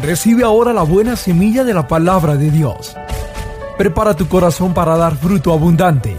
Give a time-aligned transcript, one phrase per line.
[0.00, 2.94] Recibe ahora la buena semilla de la palabra de Dios.
[3.78, 6.18] Prepara tu corazón para dar fruto abundante.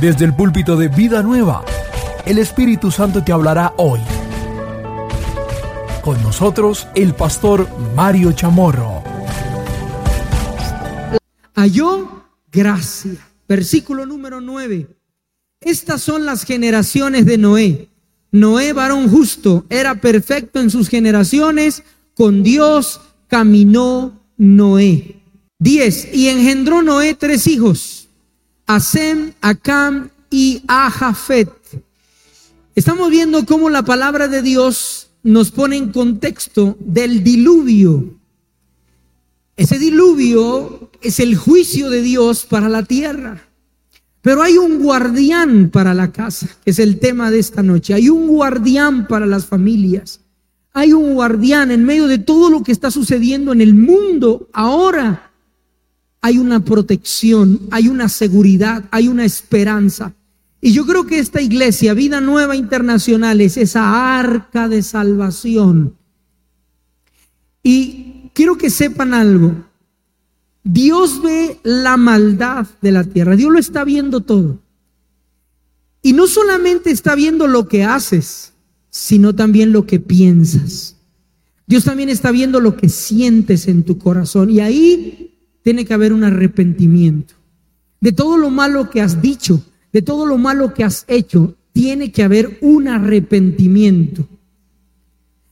[0.00, 1.64] Desde el púlpito de Vida Nueva,
[2.24, 3.98] el Espíritu Santo te hablará hoy.
[6.02, 9.02] Con nosotros, el pastor Mario Chamorro.
[11.54, 13.18] Halló gracia.
[13.48, 14.86] Versículo número 9.
[15.60, 17.88] Estas son las generaciones de Noé.
[18.30, 21.82] Noé, varón justo, era perfecto en sus generaciones.
[22.14, 25.20] Con Dios caminó Noé.
[25.58, 26.14] 10.
[26.14, 28.08] Y engendró Noé tres hijos.
[28.66, 31.50] A Sem, a Cam y a Jafet.
[32.74, 38.18] Estamos viendo cómo la palabra de Dios nos pone en contexto del diluvio.
[39.56, 43.48] Ese diluvio es el juicio de Dios para la tierra.
[44.22, 47.94] Pero hay un guardián para la casa, que es el tema de esta noche.
[47.94, 50.20] Hay un guardián para las familias.
[50.76, 55.30] Hay un guardián en medio de todo lo que está sucediendo en el mundo ahora.
[56.20, 60.14] Hay una protección, hay una seguridad, hay una esperanza.
[60.60, 65.94] Y yo creo que esta iglesia, Vida Nueva Internacional, es esa arca de salvación.
[67.62, 69.54] Y quiero que sepan algo.
[70.64, 74.58] Dios ve la maldad de la tierra, Dios lo está viendo todo.
[76.02, 78.53] Y no solamente está viendo lo que haces,
[78.96, 80.94] sino también lo que piensas.
[81.66, 84.50] Dios también está viendo lo que sientes en tu corazón.
[84.50, 87.34] Y ahí tiene que haber un arrepentimiento.
[88.00, 89.60] De todo lo malo que has dicho,
[89.92, 94.28] de todo lo malo que has hecho, tiene que haber un arrepentimiento.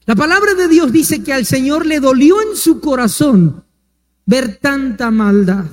[0.06, 3.64] La palabra de Dios dice que al Señor le dolió en su corazón
[4.24, 5.64] ver tanta maldad.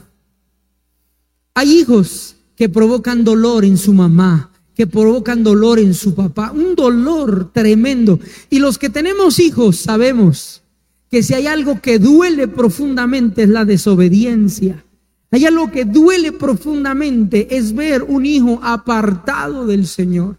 [1.53, 4.48] Hay hijos que provocan dolor en su mamá,
[4.79, 8.17] que provocan dolor en su papá, un dolor tremendo.
[8.49, 10.63] Y los que tenemos hijos sabemos
[11.11, 14.85] que si hay algo que duele profundamente es la desobediencia.
[15.31, 20.37] Hay algo que duele profundamente es ver un hijo apartado del Señor.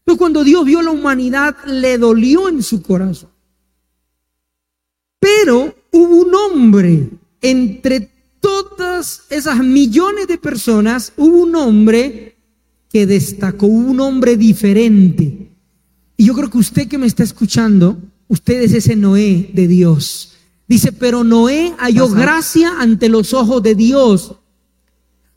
[0.00, 3.30] Entonces cuando Dios vio la humanidad le dolió en su corazón.
[5.18, 7.08] Pero hubo un hombre
[7.40, 8.10] entre
[8.40, 12.37] todas esas millones de personas, hubo un hombre
[12.98, 15.52] que destacó, un hombre diferente.
[16.16, 20.32] Y yo creo que usted que me está escuchando, usted es ese Noé de Dios.
[20.66, 24.34] Dice, pero Noé halló gracia ante los ojos de Dios.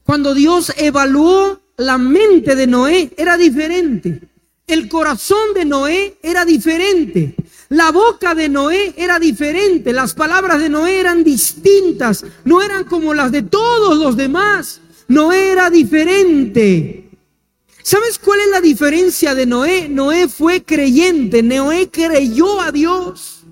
[0.02, 4.28] Cuando Dios evaluó la mente de Noé, era diferente.
[4.66, 7.36] El corazón de Noé era diferente.
[7.70, 13.14] La boca de Noé era diferente, las palabras de Noé eran distintas, no eran como
[13.14, 14.82] las de todos los demás.
[15.08, 17.11] Noé era diferente.
[17.84, 19.90] ¿Sabes cuál es la diferencia de Noé?
[19.90, 23.44] Noé fue creyente, Noé creyó a Dios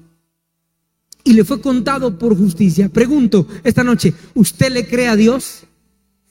[1.24, 2.90] y le fue contado por justicia.
[2.90, 5.64] Pregunto esta noche, ¿usted le cree a Dios?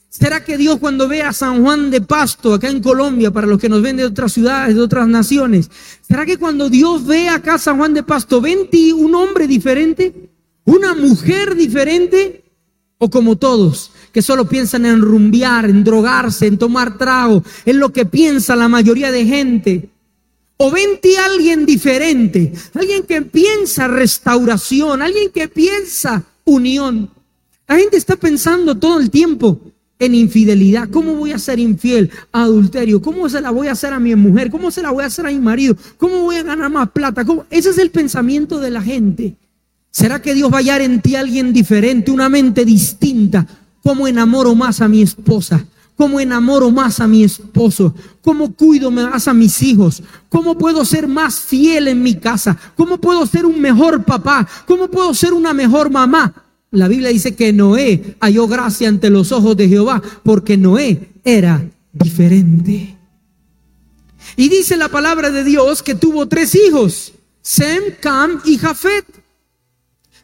[0.09, 3.59] ¿Será que Dios cuando ve a San Juan de Pasto acá en Colombia, para los
[3.59, 5.69] que nos ven de otras ciudades, de otras naciones,
[6.01, 10.31] ¿será que cuando Dios ve acá a San Juan de Pasto, ven un hombre diferente?
[10.65, 12.43] ¿Una mujer diferente?
[12.97, 17.91] ¿O como todos, que solo piensan en rumbear, en drogarse, en tomar trago, en lo
[17.91, 19.89] que piensa la mayoría de gente?
[20.57, 22.51] ¿O ven ti alguien diferente?
[22.73, 27.09] Alguien que piensa restauración, alguien que piensa unión.
[27.67, 29.61] La gente está pensando todo el tiempo
[29.99, 30.89] en infidelidad.
[30.89, 32.09] ¿Cómo voy a ser infiel?
[32.31, 33.01] Adulterio.
[33.01, 34.49] ¿Cómo se la voy a hacer a mi mujer?
[34.49, 35.77] ¿Cómo se la voy a hacer a mi marido?
[35.97, 37.25] ¿Cómo voy a ganar más plata?
[37.49, 39.35] Ese es el pensamiento de la gente.
[39.91, 43.45] ¿Será que Dios va a hallar en ti alguien diferente, una mente distinta?
[43.83, 45.65] ¿Cómo enamoro más a mi esposa?
[45.95, 47.93] ¿Cómo enamoro más a mi esposo?
[48.21, 50.01] ¿Cómo cuido más a mis hijos?
[50.29, 52.57] ¿Cómo puedo ser más fiel en mi casa?
[52.77, 54.47] ¿Cómo puedo ser un mejor papá?
[54.65, 56.33] ¿Cómo puedo ser una mejor mamá?
[56.71, 61.65] La Biblia dice que Noé halló gracia ante los ojos de Jehová porque Noé era
[61.91, 62.95] diferente.
[64.35, 69.05] Y dice la palabra de Dios que tuvo tres hijos, Sem, Cam y Jafet.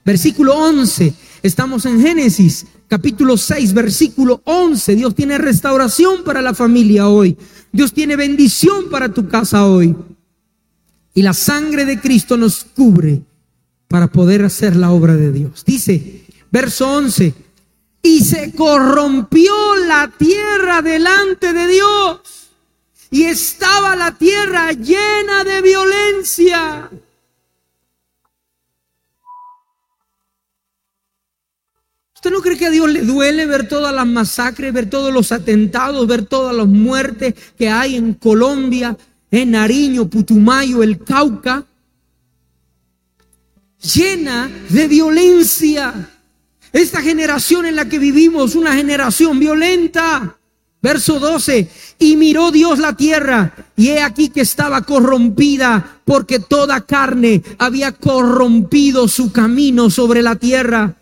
[0.06, 4.96] Versículo 11, estamos en Génesis, capítulo 6, versículo 11.
[4.96, 7.38] Dios tiene restauración para la familia hoy.
[7.72, 9.96] Dios tiene bendición para tu casa hoy.
[11.14, 13.22] Y la sangre de Cristo nos cubre
[13.88, 15.64] para poder hacer la obra de Dios.
[15.66, 17.34] Dice, Verso 11.
[18.02, 19.54] Y se corrompió
[19.88, 22.22] la tierra delante de Dios.
[23.12, 26.90] Y estaba la tierra llena de violencia.
[32.26, 35.32] ¿Usted no cree que a Dios le duele ver todas las masacres, ver todos los
[35.32, 38.98] atentados, ver todas las muertes que hay en Colombia,
[39.30, 41.64] en Nariño, Putumayo, el Cauca?
[43.94, 46.10] llena de violencia.
[46.74, 50.36] Esta generación en la que vivimos, una generación violenta.
[50.82, 51.70] Verso 12,
[52.00, 57.92] y miró Dios la tierra, y he aquí que estaba corrompida, porque toda carne había
[57.92, 60.96] corrompido su camino sobre la tierra.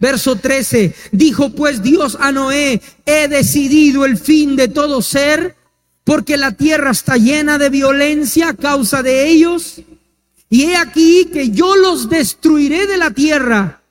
[0.00, 5.56] Verso 13, dijo pues Dios a Noé, he decidido el fin de todo ser,
[6.04, 9.82] porque la tierra está llena de violencia a causa de ellos.
[10.48, 13.82] Y he aquí que yo los destruiré de la tierra.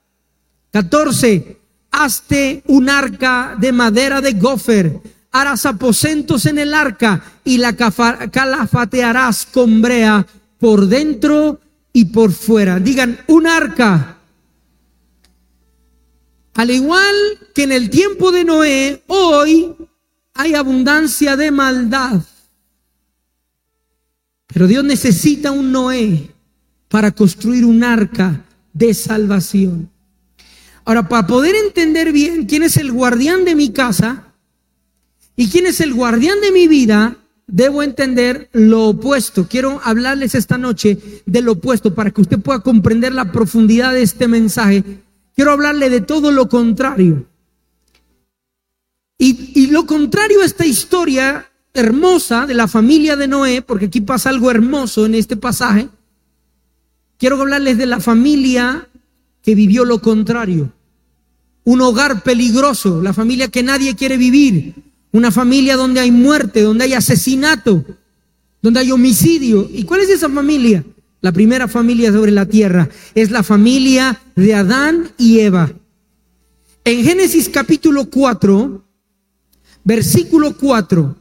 [0.71, 1.57] 14.
[1.91, 4.99] Hazte un arca de madera de gofer.
[5.31, 10.25] Harás aposentos en el arca y la calafatearás con brea
[10.57, 11.59] por dentro
[11.93, 12.79] y por fuera.
[12.79, 14.16] Digan, un arca.
[16.57, 17.13] Al igual
[17.53, 19.75] que en el tiempo de Noé, hoy
[20.33, 22.23] hay abundancia de maldad.
[24.47, 26.31] Pero Dios necesita un Noé
[26.87, 28.43] para construir un arca
[28.73, 29.91] de salvación.
[30.83, 34.33] Ahora, para poder entender bien quién es el guardián de mi casa
[35.35, 39.47] y quién es el guardián de mi vida, debo entender lo opuesto.
[39.47, 44.01] Quiero hablarles esta noche de lo opuesto para que usted pueda comprender la profundidad de
[44.01, 45.05] este mensaje.
[45.37, 47.25] Quiero hablarle de todo lo contrario.
[49.17, 54.01] Y, y, lo contrario a esta historia hermosa de la familia de Noé, porque aquí
[54.01, 55.89] pasa algo hermoso en este pasaje,
[57.17, 58.87] Quiero hablarles de la familia
[59.41, 60.71] que vivió lo contrario.
[61.63, 64.75] Un hogar peligroso, la familia que nadie quiere vivir.
[65.11, 67.83] Una familia donde hay muerte, donde hay asesinato,
[68.61, 69.67] donde hay homicidio.
[69.71, 70.83] ¿Y cuál es esa familia?
[71.21, 75.71] La primera familia sobre la tierra es la familia de Adán y Eva.
[76.83, 78.85] En Génesis capítulo 4,
[79.83, 81.15] versículo 4,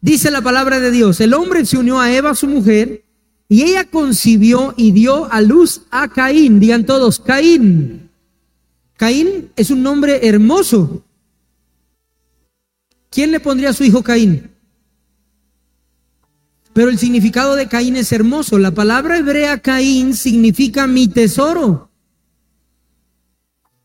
[0.00, 3.04] dice la palabra de Dios, el hombre se unió a Eva, su mujer,
[3.48, 6.60] y ella concibió y dio a luz a Caín.
[6.60, 8.10] Digan todos, Caín.
[8.96, 11.04] Caín es un nombre hermoso.
[13.10, 14.50] ¿Quién le pondría a su hijo Caín?
[16.78, 18.56] Pero el significado de Caín es hermoso.
[18.56, 21.90] La palabra hebrea Caín significa mi tesoro.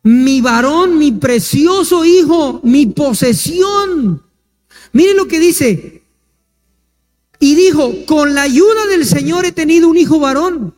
[0.04, 4.22] Mi varón, mi precioso hijo, mi posesión.
[4.92, 6.04] Miren lo que dice,
[7.40, 10.76] y dijo, con la ayuda del Señor he tenido un hijo varón.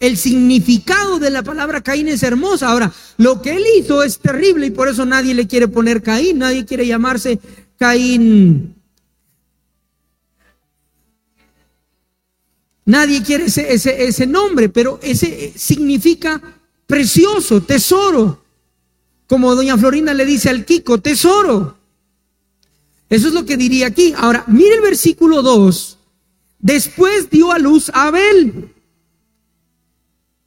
[0.00, 2.68] El significado de la palabra Caín es hermosa.
[2.68, 6.40] Ahora, lo que él hizo es terrible y por eso nadie le quiere poner Caín,
[6.40, 7.40] nadie quiere llamarse
[7.78, 8.73] Caín.
[12.86, 16.40] Nadie quiere ese, ese, ese nombre, pero ese significa
[16.86, 18.42] precioso, tesoro.
[19.26, 21.78] Como doña Florinda le dice al Kiko, tesoro.
[23.08, 24.12] Eso es lo que diría aquí.
[24.16, 25.98] Ahora, mire el versículo 2
[26.64, 28.72] Después dio a luz a Abel,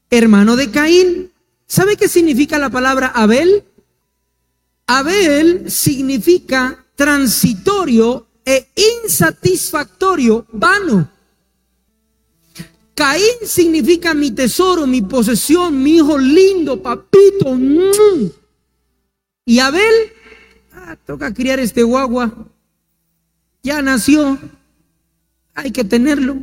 [0.10, 1.32] hermano de Caín.
[1.68, 3.64] ¿Sabe qué significa la palabra Abel?
[4.88, 8.68] Abel significa transitorio e
[9.04, 11.08] insatisfactorio, vano.
[12.98, 17.56] Caín significa mi tesoro, mi posesión, mi hijo lindo, papito.
[19.46, 19.94] Y Abel,
[20.74, 22.34] ah, toca criar este guagua.
[23.62, 24.40] Ya nació,
[25.54, 26.40] hay que tenerlo.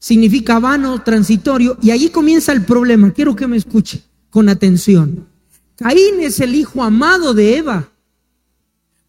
[0.00, 1.78] Significa vano, transitorio.
[1.80, 3.12] Y ahí comienza el problema.
[3.12, 5.28] Quiero que me escuche con atención.
[5.76, 7.88] Caín es el hijo amado de Eva.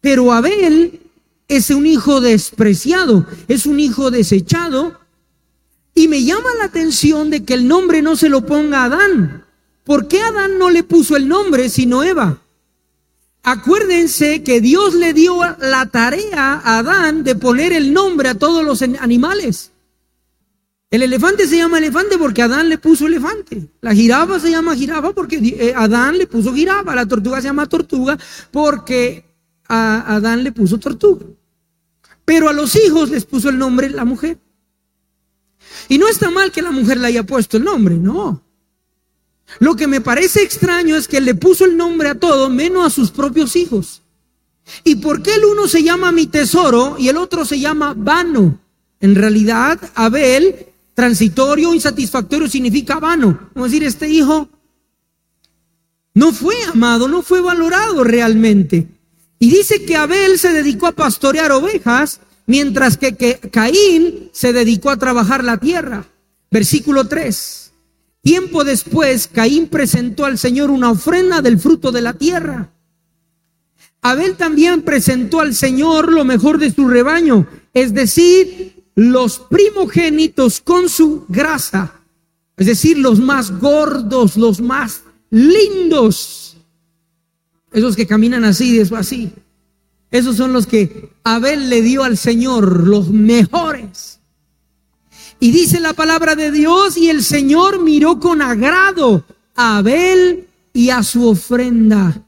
[0.00, 1.00] Pero Abel
[1.48, 5.01] es un hijo despreciado, es un hijo desechado.
[5.94, 9.44] Y me llama la atención de que el nombre no se lo ponga a Adán.
[9.84, 12.38] ¿Por qué Adán no le puso el nombre sino Eva?
[13.42, 18.64] Acuérdense que Dios le dio la tarea a Adán de poner el nombre a todos
[18.64, 19.72] los animales.
[20.92, 23.66] El elefante se llama elefante porque Adán le puso elefante.
[23.80, 26.94] La jirafa se llama jirafa porque eh, Adán le puso jirafa.
[26.94, 28.18] La tortuga se llama tortuga
[28.50, 29.24] porque
[29.68, 31.24] a Adán le puso tortuga.
[32.24, 34.38] Pero a los hijos les puso el nombre la mujer.
[35.92, 38.42] Y no está mal que la mujer le haya puesto el nombre, no.
[39.58, 42.88] Lo que me parece extraño es que le puso el nombre a todo menos a
[42.88, 44.00] sus propios hijos.
[44.84, 48.58] ¿Y por qué el uno se llama mi tesoro y el otro se llama vano?
[49.00, 53.50] En realidad, Abel, transitorio, insatisfactorio, significa vano.
[53.52, 54.48] Vamos a decir, este hijo
[56.14, 58.88] no fue amado, no fue valorado realmente.
[59.38, 62.20] Y dice que Abel se dedicó a pastorear ovejas,
[62.52, 66.04] mientras que, Caín se dedicó a trabajar la tierra.
[66.50, 67.72] Versículo 3.
[68.20, 72.70] Tiempo después, Caín presentó al Señor una ofrenda del fruto de la tierra.
[74.02, 80.90] Abel también presentó al Señor lo mejor de su rebaño, es decir, los primogénitos con
[80.90, 82.02] su grasa.
[82.58, 86.58] Es decir, los más gordos, los más lindos.
[87.72, 89.32] Esos que caminan así, eso así.
[90.12, 94.20] Esos son los que Abel le dio al Señor, los mejores.
[95.40, 99.24] Y dice la palabra de Dios, y el Señor miró con agrado
[99.56, 102.22] a Abel y a su ofrenda.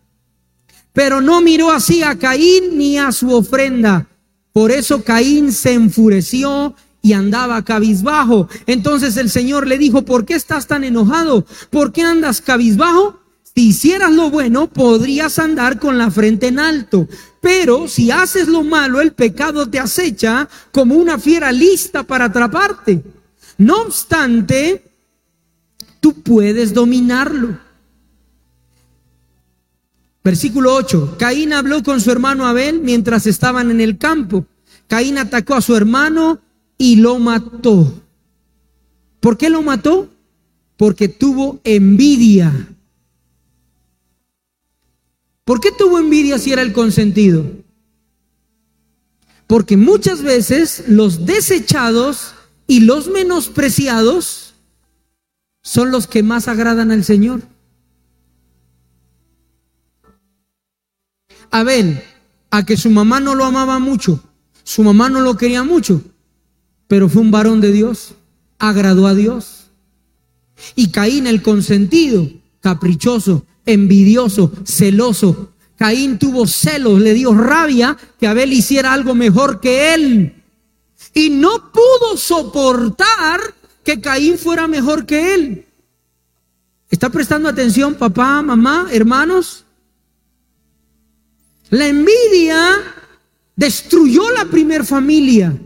[0.95, 4.09] Pero no miró así a Caín ni a su ofrenda.
[4.53, 8.49] Por eso Caín se enfureció y andaba cabizbajo.
[8.67, 11.45] Entonces el Señor le dijo, ¿por qué estás tan enojado?
[11.69, 13.21] ¿Por qué andas cabizbajo?
[13.57, 17.09] Si hicieras lo bueno, podrías andar con la frente en alto.
[17.41, 23.05] Pero si haces lo malo, el pecado te acecha como una fiera lista para atraparte.
[23.59, 24.85] No obstante,
[26.01, 27.57] tú puedes dominarlo.
[30.25, 31.17] Versículo 8.
[31.17, 34.47] Caín habló con su hermano Abel mientras estaban en el campo.
[34.89, 36.41] Caín atacó a su hermano
[36.77, 38.03] y lo mató.
[39.21, 40.11] ¿Por qué lo mató?
[40.77, 42.74] Porque tuvo envidia.
[45.45, 47.45] ¿Por qué tuvo envidia si era el consentido?
[49.47, 52.35] Porque muchas veces los desechados
[52.67, 54.55] y los menospreciados
[55.63, 57.43] son los que más agradan al Señor.
[61.51, 62.03] Abel,
[62.51, 64.23] a que su mamá no lo amaba mucho,
[64.63, 66.03] su mamá no lo quería mucho,
[66.89, 68.15] pero fue un varón de Dios,
[68.59, 69.71] agradó a Dios.
[70.75, 75.53] Y Caín, el consentido, caprichoso, envidioso, celoso.
[75.77, 80.43] Caín tuvo celos, le dio rabia que Abel hiciera algo mejor que él.
[81.13, 83.41] Y no pudo soportar
[83.85, 85.67] que Caín fuera mejor que él.
[86.91, 89.65] ¿Está prestando atención papá, mamá, hermanos?
[91.71, 92.71] La envidia
[93.57, 95.57] destruyó la primer familia.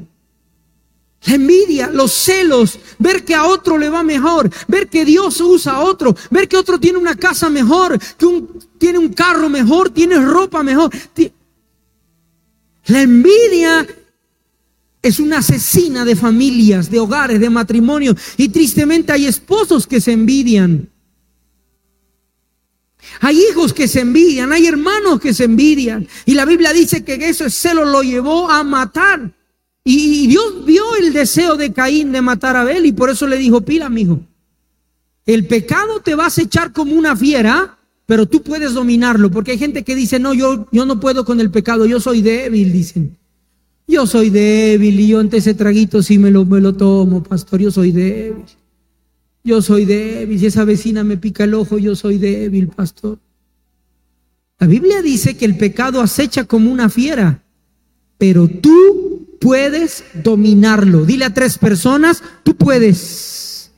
[1.29, 5.75] La envidia, los celos, ver que a otro le va mejor, ver que Dios usa
[5.75, 9.91] a otro, ver que otro tiene una casa mejor, que un, tiene un carro mejor,
[9.91, 10.91] tiene ropa mejor.
[12.87, 13.87] La envidia
[15.03, 18.17] es una asesina de familias, de hogares, de matrimonio.
[18.39, 20.89] Y tristemente hay esposos que se envidian.
[23.21, 26.09] Hay hijos que se envidian, hay hermanos que se envidian.
[26.25, 29.38] Y la Biblia dice que ese celo lo llevó a matar.
[29.91, 33.39] Y Dios vio el deseo de Caín de matar a Abel y por eso le
[33.39, 34.21] dijo, pila, hijo,
[35.25, 39.59] el pecado te va a acechar como una fiera, pero tú puedes dominarlo, porque hay
[39.59, 43.17] gente que dice, no, yo, yo no puedo con el pecado, yo soy débil, dicen.
[43.87, 47.59] Yo soy débil y yo ante ese traguito sí me lo, me lo tomo, pastor,
[47.63, 48.45] yo soy débil.
[49.43, 53.19] Yo soy débil, si esa vecina me pica el ojo, yo soy débil, pastor.
[54.59, 57.43] La Biblia dice que el pecado acecha como una fiera,
[58.19, 61.05] pero tú puedes dominarlo.
[61.05, 63.71] Dile a tres personas, tú puedes.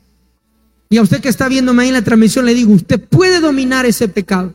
[0.88, 3.86] Y a usted que está viéndome ahí en la transmisión le digo, usted puede dominar
[3.86, 4.54] ese pecado.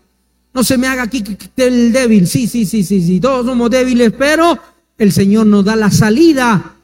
[0.53, 1.23] No se me haga aquí
[1.57, 2.27] el débil.
[2.27, 3.19] Sí, sí, sí, sí, sí.
[3.19, 4.57] Todos somos débiles, pero
[4.97, 6.75] el Señor nos da la salida.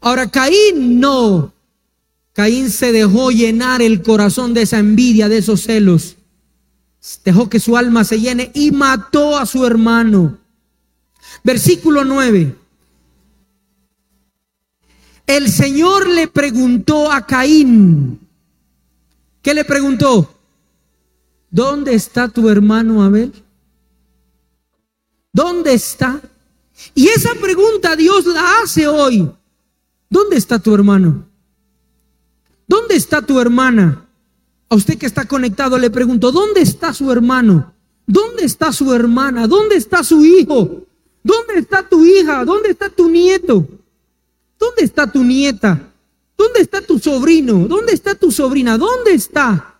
[0.00, 1.52] Ahora, Caín no.
[2.32, 6.16] Caín se dejó llenar el corazón de esa envidia, de esos celos.
[7.24, 10.38] Dejó que su alma se llene y mató a su hermano.
[11.42, 12.54] Versículo 9.
[15.26, 18.20] El Señor le preguntó a Caín,
[19.40, 20.30] ¿qué le preguntó?
[21.50, 23.32] ¿Dónde está tu hermano Abel?
[25.32, 26.20] ¿Dónde está?
[26.94, 29.30] Y esa pregunta Dios la hace hoy.
[30.10, 31.26] ¿Dónde está tu hermano?
[32.66, 34.06] ¿Dónde está tu hermana?
[34.68, 37.72] A usted que está conectado le pregunto, ¿dónde está su hermano?
[38.06, 39.46] ¿Dónde está su hermana?
[39.46, 40.84] ¿Dónde está su hijo?
[41.22, 42.44] ¿Dónde está tu hija?
[42.44, 43.66] ¿Dónde está tu nieto?
[44.64, 45.92] ¿Dónde está tu nieta?
[46.38, 47.68] ¿Dónde está tu sobrino?
[47.68, 48.78] ¿Dónde está tu sobrina?
[48.78, 49.78] ¿Dónde está?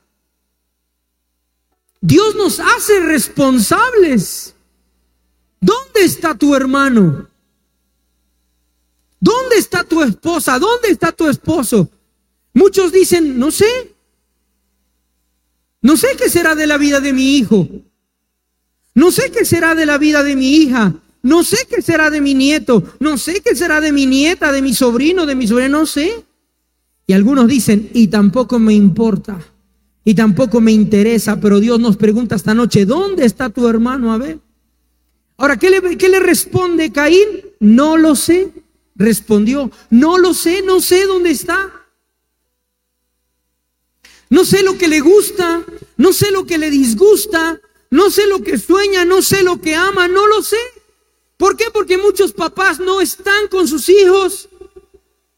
[2.02, 4.54] Dios nos hace responsables.
[5.58, 7.30] ¿Dónde está tu hermano?
[9.18, 10.58] ¿Dónde está tu esposa?
[10.58, 11.88] ¿Dónde está tu esposo?
[12.52, 13.96] Muchos dicen, no sé.
[15.80, 17.66] No sé qué será de la vida de mi hijo.
[18.94, 20.94] No sé qué será de la vida de mi hija.
[21.24, 24.60] No sé qué será de mi nieto, no sé qué será de mi nieta, de
[24.60, 26.22] mi sobrino, de mi sobrina, no sé.
[27.06, 29.38] Y algunos dicen, y tampoco me importa,
[30.04, 34.12] y tampoco me interesa, pero Dios nos pregunta esta noche, ¿dónde está tu hermano?
[34.12, 34.38] A ver.
[35.38, 37.26] Ahora, ¿qué le, qué le responde Caín?
[37.58, 38.50] No lo sé.
[38.94, 41.72] Respondió, no lo sé, no sé dónde está.
[44.28, 45.64] No sé lo que le gusta,
[45.96, 47.58] no sé lo que le disgusta,
[47.90, 50.58] no sé lo que sueña, no sé lo que ama, no lo sé.
[51.36, 51.66] ¿Por qué?
[51.72, 54.48] Porque muchos papás no están con sus hijos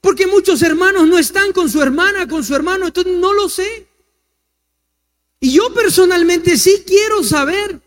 [0.01, 3.89] Porque muchos hermanos no están con su hermana, con su hermano, entonces no lo sé.
[5.41, 7.81] Y yo personalmente sí quiero saber.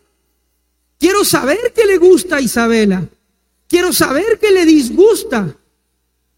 [0.98, 3.08] Quiero saber qué le gusta a Isabela.
[3.68, 5.56] Quiero saber qué le disgusta.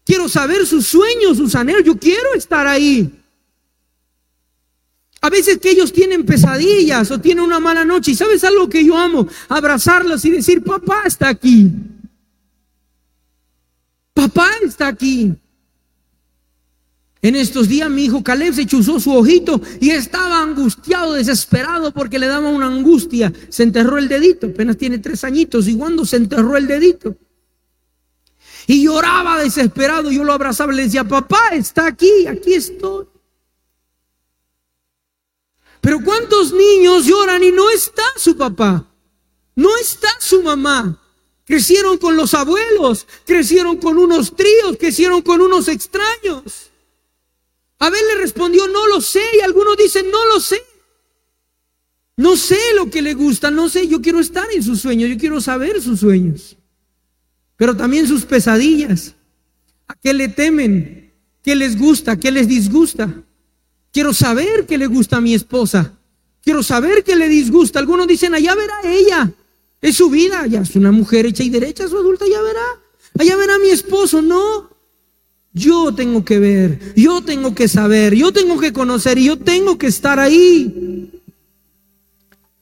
[0.05, 1.83] Quiero saber sus sueños, sus anhelos.
[1.83, 3.22] Yo quiero estar ahí.
[5.23, 8.11] A veces que ellos tienen pesadillas o tienen una mala noche.
[8.11, 9.25] ¿Y sabes algo que yo amo?
[9.47, 11.71] Abrazarlos y decir, papá está aquí.
[14.13, 15.33] Papá está aquí.
[17.21, 22.19] En estos días mi hijo Caleb se chuzó su ojito y estaba angustiado, desesperado porque
[22.19, 23.31] le daba una angustia.
[23.47, 27.15] Se enterró el dedito, apenas tiene tres añitos y cuando se enterró el dedito.
[28.67, 33.12] Y lloraba desesperado, yo lo abrazaba y le decía, papá está aquí, aquí estoy.
[35.83, 38.89] Pero ¿cuántos niños lloran y no está su papá?
[39.53, 40.97] No está su mamá.
[41.43, 46.71] Crecieron con los abuelos, crecieron con unos tríos, crecieron con unos extraños.
[47.79, 49.23] Abel le respondió, no lo sé.
[49.37, 50.63] Y algunos dicen, no lo sé.
[52.15, 53.85] No sé lo que le gusta, no sé.
[53.89, 56.55] Yo quiero estar en sus sueños, yo quiero saber sus sueños.
[57.57, 59.15] Pero también sus pesadillas.
[59.89, 61.13] ¿A qué le temen?
[61.43, 62.17] ¿Qué les gusta?
[62.17, 63.21] ¿Qué les disgusta?
[63.93, 65.93] Quiero saber qué le gusta a mi esposa.
[66.43, 67.79] Quiero saber qué le disgusta.
[67.79, 69.31] Algunos dicen, allá verá ella.
[69.79, 70.47] Es su vida.
[70.47, 72.65] Ya es una mujer hecha y derecha, su adulta, ya verá.
[73.19, 74.21] Allá verá a mi esposo.
[74.21, 74.73] No.
[75.53, 79.77] Yo tengo que ver, yo tengo que saber, yo tengo que conocer y yo tengo
[79.77, 81.11] que estar ahí.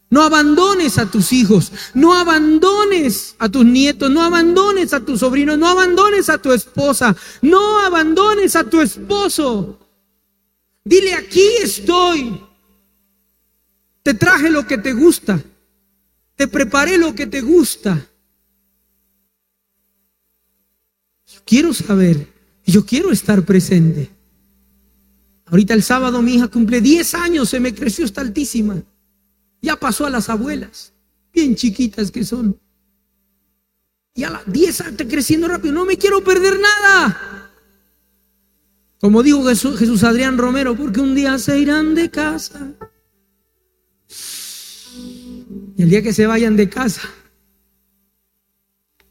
[0.10, 5.58] No abandones a tus hijos, no abandones a tus nietos, no abandones a tus sobrinos,
[5.58, 9.80] no abandones a tu esposa, no abandones a tu esposo.
[10.84, 12.42] Dile, aquí estoy.
[14.04, 15.42] Te traje lo que te gusta,
[16.36, 18.08] te preparé lo que te gusta.
[21.46, 22.32] Quiero saber
[22.72, 24.10] yo quiero estar presente.
[25.46, 28.82] Ahorita el sábado mi hija cumple 10 años, se me creció, está altísima.
[29.62, 30.94] Ya pasó a las abuelas,
[31.34, 32.58] bien chiquitas que son.
[34.14, 37.31] Y a las 10 está creciendo rápido, no me quiero perder nada.
[39.02, 42.74] Como dijo Jesús, Adrián Romero, porque un día se irán de casa.
[45.76, 47.02] Y el día que se vayan de casa,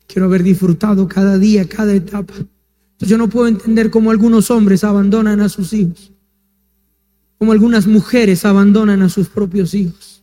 [0.06, 2.34] quiero haber disfrutado cada día, cada etapa
[3.06, 6.12] yo no puedo entender cómo algunos hombres abandonan a sus hijos,
[7.38, 10.22] como algunas mujeres abandonan a sus propios hijos.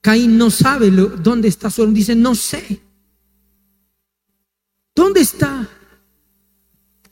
[0.00, 2.80] Caín no sabe dónde está su dice, no sé.
[4.94, 5.68] ¿Dónde está?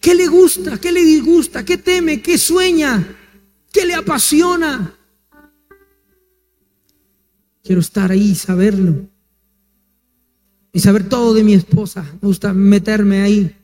[0.03, 0.79] ¿Qué le gusta?
[0.79, 1.65] ¿Qué le disgusta?
[1.65, 2.21] ¿Qué teme?
[2.21, 3.17] ¿Qué sueña?
[3.73, 4.99] ¿Qué le apasiona?
[7.62, 9.09] Quiero estar ahí y saberlo
[10.73, 12.03] y saber todo de mi esposa.
[12.21, 13.57] Me gusta meterme ahí,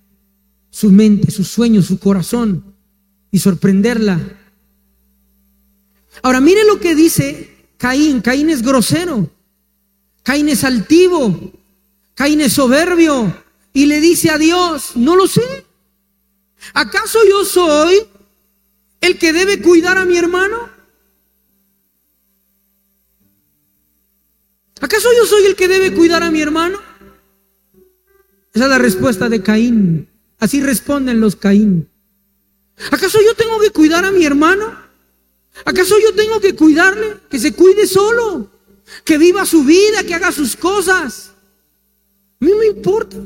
[0.71, 2.73] su mente, sus sueños, su corazón
[3.33, 4.21] y sorprenderla.
[6.23, 8.21] Ahora mire lo que dice Caín.
[8.21, 9.29] Caín es grosero,
[10.23, 11.53] Caín es altivo,
[12.15, 13.35] Caín es soberbio
[13.73, 15.68] y le dice a Dios, no lo sé.
[16.75, 18.07] ¿Acaso yo soy
[19.01, 20.69] el que debe cuidar a mi hermano?
[24.81, 26.79] ¿Acaso yo soy el que debe cuidar a mi hermano?
[28.53, 30.09] Esa es la respuesta de Caín.
[30.39, 31.89] Así responden los Caín.
[32.91, 34.73] ¿Acaso yo tengo que cuidar a mi hermano?
[35.65, 37.17] ¿Acaso yo tengo que cuidarle?
[37.29, 38.51] Que se cuide solo,
[39.05, 41.33] que viva su vida, que haga sus cosas.
[42.41, 43.17] A mí me importa.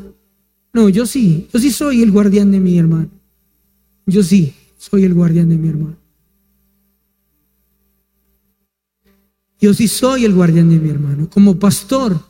[0.72, 3.10] No, yo sí, yo sí soy el guardián de mi hermano.
[4.06, 5.96] Yo sí soy el guardián de mi hermano.
[9.60, 11.30] Yo sí soy el guardián de mi hermano.
[11.30, 12.20] Como pastor,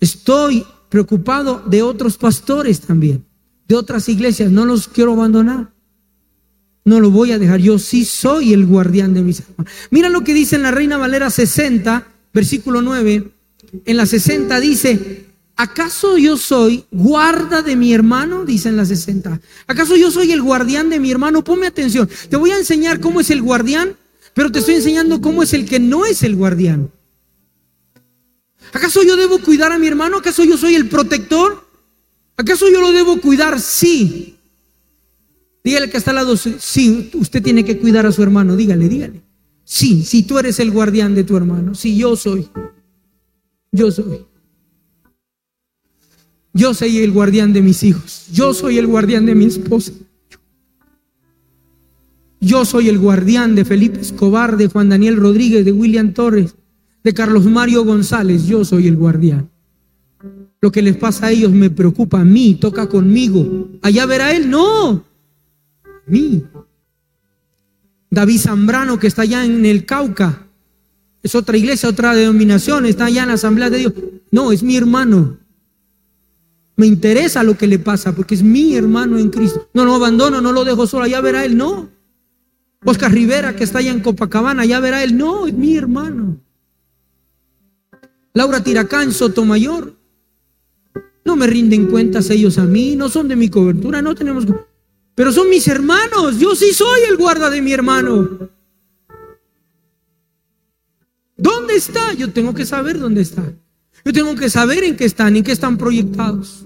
[0.00, 3.24] estoy preocupado de otros pastores también,
[3.66, 4.50] de otras iglesias.
[4.50, 5.72] No los quiero abandonar.
[6.84, 7.60] No lo voy a dejar.
[7.60, 9.72] Yo sí soy el guardián de mis hermanos.
[9.90, 13.30] Mira lo que dice en la Reina Valera 60, versículo 9.
[13.86, 15.29] En la 60 dice,
[15.60, 18.46] ¿acaso yo soy guarda de mi hermano?
[18.46, 19.40] Dice en la 60.
[19.66, 21.44] ¿Acaso yo soy el guardián de mi hermano?
[21.44, 22.08] Ponme atención.
[22.30, 23.96] Te voy a enseñar cómo es el guardián,
[24.32, 26.90] pero te estoy enseñando cómo es el que no es el guardián.
[28.72, 30.16] ¿Acaso yo debo cuidar a mi hermano?
[30.16, 31.68] ¿Acaso yo soy el protector?
[32.38, 33.60] ¿Acaso yo lo debo cuidar?
[33.60, 34.38] Sí.
[35.62, 38.56] Dígale que está al lado, sí, usted tiene que cuidar a su hermano.
[38.56, 39.20] Dígale, dígale.
[39.64, 41.74] Sí, si tú eres el guardián de tu hermano.
[41.74, 42.48] Sí, yo soy.
[43.72, 44.29] Yo soy.
[46.52, 48.26] Yo soy el guardián de mis hijos.
[48.32, 49.92] Yo soy el guardián de mi esposa.
[52.40, 56.54] Yo soy el guardián de Felipe Escobar, de Juan Daniel Rodríguez, de William Torres,
[57.04, 59.50] de Carlos Mario González, yo soy el guardián.
[60.62, 63.68] Lo que les pasa a ellos me preocupa a mí, toca conmigo.
[63.82, 65.04] Allá verá él, no.
[65.84, 66.42] A mí.
[68.10, 70.46] David Zambrano, que está allá en el Cauca,
[71.22, 73.92] es otra iglesia, otra denominación, está allá en la Asamblea de Dios.
[74.30, 75.39] No, es mi hermano.
[76.80, 79.68] Me interesa lo que le pasa porque es mi hermano en Cristo.
[79.74, 81.90] No lo abandono, no lo dejo solo, allá verá él, no.
[82.86, 86.40] Oscar Rivera, que está allá en Copacabana, allá verá él, no, es mi hermano.
[88.32, 89.94] Laura Tiracán, Sotomayor,
[91.22, 94.46] no me rinden cuentas ellos a mí, no son de mi cobertura, no tenemos...
[95.14, 98.48] Pero son mis hermanos, yo sí soy el guarda de mi hermano.
[101.36, 102.14] ¿Dónde está?
[102.14, 103.52] Yo tengo que saber dónde está.
[104.04, 106.64] Yo tengo que saber en qué están, en qué están proyectados.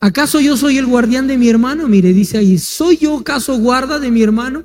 [0.00, 1.88] ¿Acaso yo soy el guardián de mi hermano?
[1.88, 4.64] Mire, dice ahí, ¿soy yo acaso guarda de mi hermano?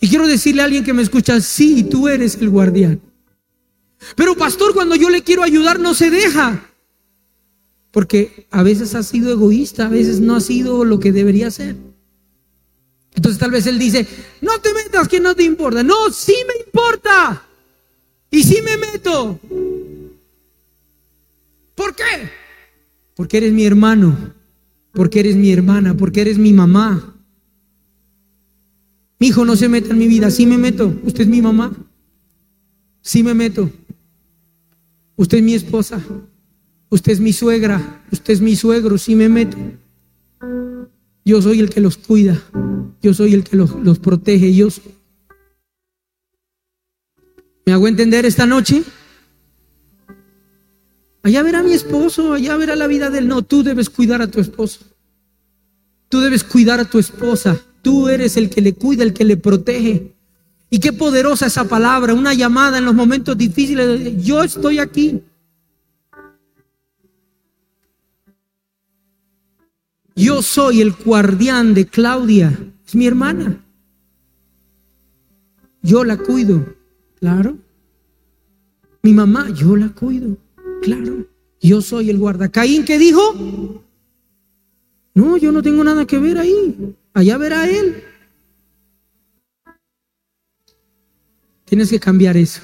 [0.00, 3.00] Y quiero decirle a alguien que me escucha, sí, tú eres el guardián.
[4.16, 6.68] Pero pastor, cuando yo le quiero ayudar no se deja.
[7.90, 11.76] Porque a veces ha sido egoísta, a veces no ha sido lo que debería ser.
[13.14, 14.08] Entonces tal vez él dice,
[14.40, 15.82] no te metas que no te importa.
[15.82, 17.46] No, sí me importa.
[18.32, 19.38] Y sí me meto.
[21.74, 22.30] ¿Por qué?
[23.14, 24.16] Porque eres mi hermano,
[24.92, 27.14] porque eres mi hermana, porque eres mi mamá.
[29.20, 30.98] Mi hijo no se meta en mi vida, sí me meto.
[31.04, 31.72] Usted es mi mamá.
[33.02, 33.70] Sí me meto.
[35.16, 36.02] Usted es mi esposa.
[36.88, 38.02] Usted es mi suegra.
[38.10, 38.96] Usted es mi suegro.
[38.96, 39.58] Sí me meto.
[41.24, 42.42] Yo soy el que los cuida.
[43.02, 44.54] Yo soy el que los, los protege.
[44.54, 44.68] Yo
[47.64, 48.82] ¿Me hago entender esta noche?
[51.22, 53.42] Allá verá mi esposo, allá verá la vida del no.
[53.42, 54.80] Tú debes cuidar a tu esposo.
[56.08, 57.60] Tú debes cuidar a tu esposa.
[57.80, 60.14] Tú eres el que le cuida, el que le protege.
[60.70, 64.24] Y qué poderosa esa palabra, una llamada en los momentos difíciles.
[64.24, 65.22] Yo estoy aquí.
[70.16, 72.58] Yo soy el guardián de Claudia.
[72.86, 73.64] Es mi hermana.
[75.82, 76.81] Yo la cuido.
[77.22, 77.56] Claro.
[79.00, 80.36] Mi mamá, yo la cuido.
[80.82, 81.24] Claro.
[81.60, 82.48] Yo soy el guarda.
[82.48, 83.22] Caín, ¿qué dijo?
[85.14, 86.96] No, yo no tengo nada que ver ahí.
[87.14, 88.02] Allá verá él.
[91.64, 92.60] Tienes que cambiar eso.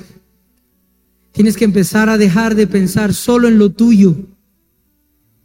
[1.30, 4.16] Tienes que empezar a dejar de pensar solo en lo tuyo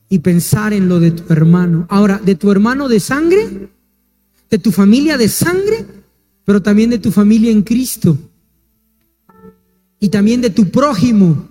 [0.10, 1.86] y pensar en lo de tu hermano.
[1.92, 3.70] Ahora, de tu hermano de sangre,
[4.50, 5.86] de tu familia de sangre,
[6.46, 8.18] pero también de tu familia en Cristo
[10.04, 11.48] y también de tu prójimo.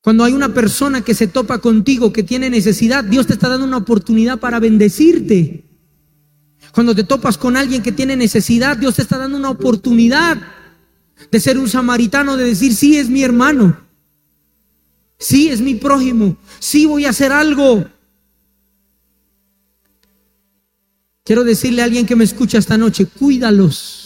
[0.00, 3.64] Cuando hay una persona que se topa contigo, que tiene necesidad, Dios te está dando
[3.64, 5.62] una oportunidad para bendecirte.
[6.72, 10.42] Cuando te topas con alguien que tiene necesidad, Dios te está dando una oportunidad
[11.30, 13.78] de ser un samaritano, de decir, sí es mi hermano,
[15.16, 17.88] sí es mi prójimo, sí voy a hacer algo.
[21.22, 23.97] Quiero decirle a alguien que me escucha esta noche, cuídalos.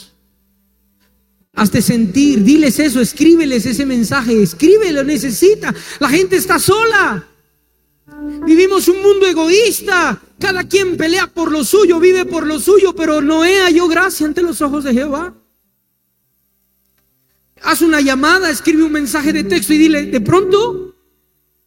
[1.55, 5.73] Hazte sentir, diles eso, escríbeles ese mensaje, escríbelo, necesita.
[5.99, 7.27] La gente está sola.
[8.45, 10.19] Vivimos un mundo egoísta.
[10.39, 14.41] Cada quien pelea por lo suyo, vive por lo suyo, pero Noé halló gracia ante
[14.41, 15.35] los ojos de Jehová.
[17.61, 20.95] Haz una llamada, escribe un mensaje de texto y dile, de pronto,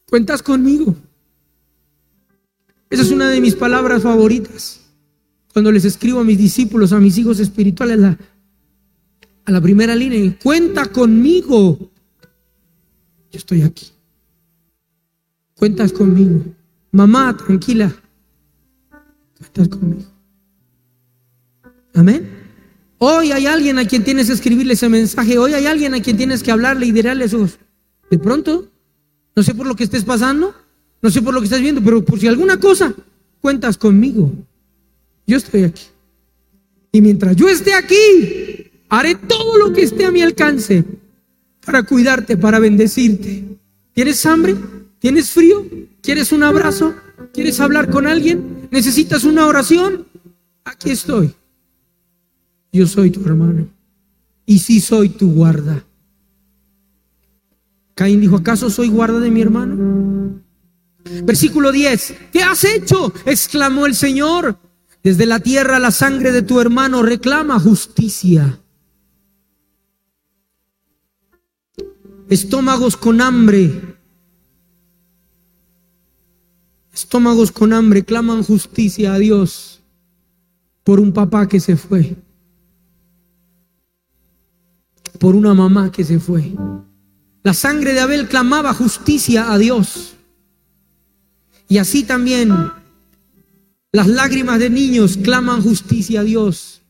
[0.07, 0.97] cuentas conmigo.
[2.91, 4.81] Esa es una de mis palabras favoritas.
[5.53, 8.19] Cuando les escribo a mis discípulos, a mis hijos espirituales, la,
[9.47, 11.79] a la primera línea, cuenta conmigo.
[13.31, 13.87] Yo estoy aquí.
[15.55, 16.45] Cuentas conmigo.
[16.91, 17.95] Mamá, tranquila.
[19.39, 20.11] Cuentas conmigo.
[21.95, 22.29] Amén.
[22.99, 25.39] Hoy hay alguien a quien tienes que escribirle ese mensaje.
[25.39, 27.59] Hoy hay alguien a quien tienes que hablarle y dirle sus.
[28.11, 28.69] De pronto,
[29.35, 30.55] no sé por lo que estés pasando,
[31.03, 32.93] no sé por lo que estás viendo, pero por si alguna cosa,
[33.41, 34.33] cuentas conmigo.
[35.27, 35.85] Yo estoy aquí.
[36.91, 38.56] Y mientras yo esté aquí,
[38.89, 40.85] Haré todo lo que esté a mi alcance
[41.65, 43.45] para cuidarte, para bendecirte.
[43.93, 44.57] ¿Tienes hambre?
[44.99, 45.67] ¿Tienes frío?
[46.01, 46.95] ¿Quieres un abrazo?
[47.33, 48.69] ¿Quieres hablar con alguien?
[48.71, 50.07] ¿Necesitas una oración?
[50.65, 51.35] Aquí estoy.
[52.73, 53.69] Yo soy tu hermano.
[54.45, 55.85] Y sí soy tu guarda.
[57.95, 60.41] Caín dijo, ¿acaso soy guarda de mi hermano?
[61.25, 63.13] Versículo 10, ¿qué has hecho?
[63.25, 64.59] exclamó el Señor.
[65.03, 68.61] Desde la tierra la sangre de tu hermano reclama justicia.
[72.29, 73.97] Estómagos con hambre,
[76.93, 79.81] estómagos con hambre claman justicia a Dios
[80.85, 82.17] por un papá que se fue.
[85.17, 86.53] por una mamá que se fue.
[87.43, 90.15] La sangre de Abel clamaba justicia a Dios.
[91.69, 92.55] Y así también
[93.93, 96.83] las lágrimas de niños claman justicia a Dios.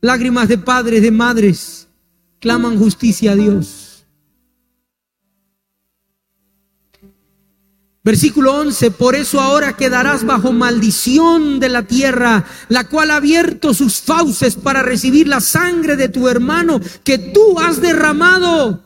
[0.00, 1.88] Lágrimas de padres, de madres,
[2.40, 3.81] claman justicia a Dios.
[8.04, 13.74] Versículo 11, por eso ahora quedarás bajo maldición de la tierra, la cual ha abierto
[13.74, 18.82] sus fauces para recibir la sangre de tu hermano que tú has derramado.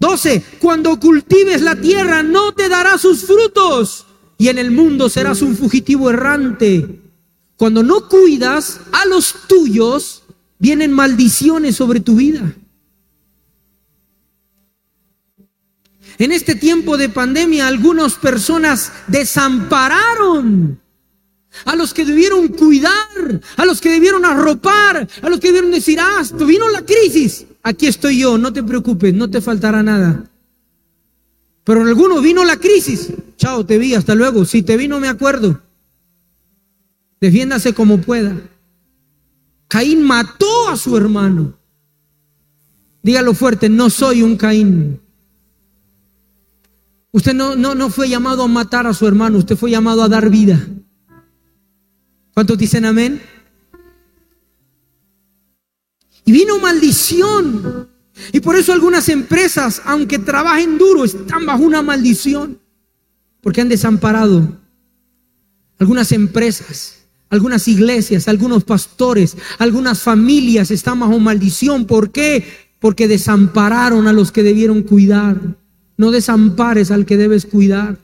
[0.00, 4.06] 12, cuando cultives la tierra no te dará sus frutos
[4.38, 7.00] y en el mundo serás un fugitivo errante.
[7.56, 10.24] Cuando no cuidas a los tuyos,
[10.58, 12.54] vienen maldiciones sobre tu vida.
[16.18, 20.80] En este tiempo de pandemia, algunas personas desampararon
[21.64, 25.98] a los que debieron cuidar, a los que debieron arropar, a los que debieron decir,
[26.00, 30.24] ah, vino la crisis, aquí estoy yo, no te preocupes, no te faltará nada.
[31.64, 35.00] Pero en algunos vino la crisis, chao, te vi, hasta luego, si te vi no
[35.00, 35.60] me acuerdo.
[37.20, 38.36] Defiéndase como pueda.
[39.68, 41.54] Caín mató a su hermano.
[43.02, 45.00] Dígalo fuerte, no soy un Caín.
[47.16, 50.08] Usted no, no, no fue llamado a matar a su hermano, usted fue llamado a
[50.10, 50.68] dar vida.
[52.34, 53.22] ¿Cuántos dicen amén?
[56.26, 57.88] Y vino maldición.
[58.32, 62.60] Y por eso algunas empresas, aunque trabajen duro, están bajo una maldición.
[63.40, 64.60] Porque han desamparado.
[65.78, 71.86] Algunas empresas, algunas iglesias, algunos pastores, algunas familias están bajo maldición.
[71.86, 72.44] ¿Por qué?
[72.78, 75.40] Porque desampararon a los que debieron cuidar.
[75.96, 77.98] No desampares al que debes cuidar.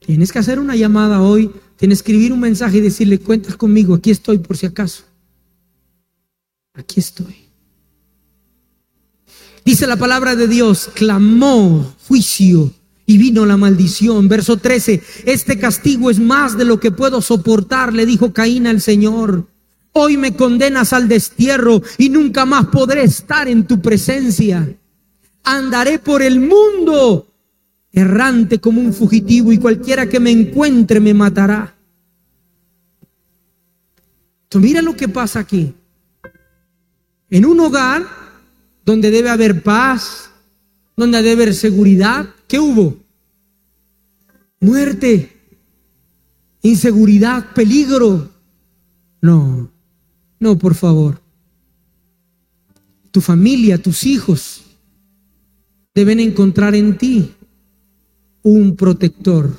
[0.00, 3.94] Tienes que hacer una llamada hoy, tienes que escribir un mensaje y decirle, cuentas conmigo,
[3.94, 5.04] aquí estoy por si acaso.
[6.74, 7.36] Aquí estoy.
[9.64, 12.72] Dice la palabra de Dios, clamó juicio
[13.06, 14.28] y vino la maldición.
[14.28, 18.80] Verso 13, este castigo es más de lo que puedo soportar, le dijo Caín al
[18.80, 19.46] Señor.
[19.92, 24.76] Hoy me condenas al destierro y nunca más podré estar en tu presencia
[25.42, 27.26] andaré por el mundo
[27.92, 31.74] errante como un fugitivo y cualquiera que me encuentre me matará.
[34.44, 35.74] Entonces mira lo que pasa aquí.
[37.28, 38.06] En un hogar
[38.84, 40.30] donde debe haber paz,
[40.96, 42.96] donde debe haber seguridad, ¿qué hubo?
[44.58, 45.36] Muerte,
[46.62, 48.30] inseguridad, peligro.
[49.20, 49.70] No,
[50.38, 51.20] no, por favor.
[53.10, 54.59] Tu familia, tus hijos,
[56.00, 57.34] deben encontrar en ti
[58.42, 59.54] un protector,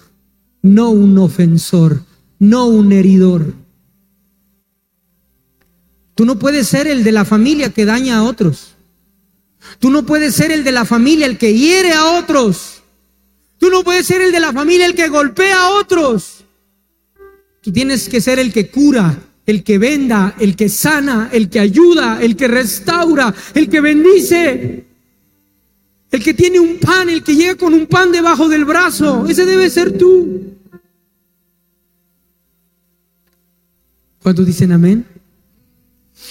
[0.63, 2.01] no un ofensor,
[2.39, 3.53] no un heridor.
[6.15, 8.73] Tú no puedes ser el de la familia que daña a otros.
[9.77, 12.81] Tú no puedes ser el de la familia el que hiere a otros.
[13.59, 16.43] Tú no puedes ser el de la familia el que golpea a otros.
[17.61, 21.59] Tú tienes que ser el que cura, el que venda, el que sana, el que
[21.59, 24.90] ayuda, el que restaura, el que bendice.
[26.11, 29.45] El que tiene un pan, el que llega con un pan debajo del brazo, ese
[29.45, 30.57] debe ser tú.
[34.21, 35.05] ¿Cuántos dicen amén?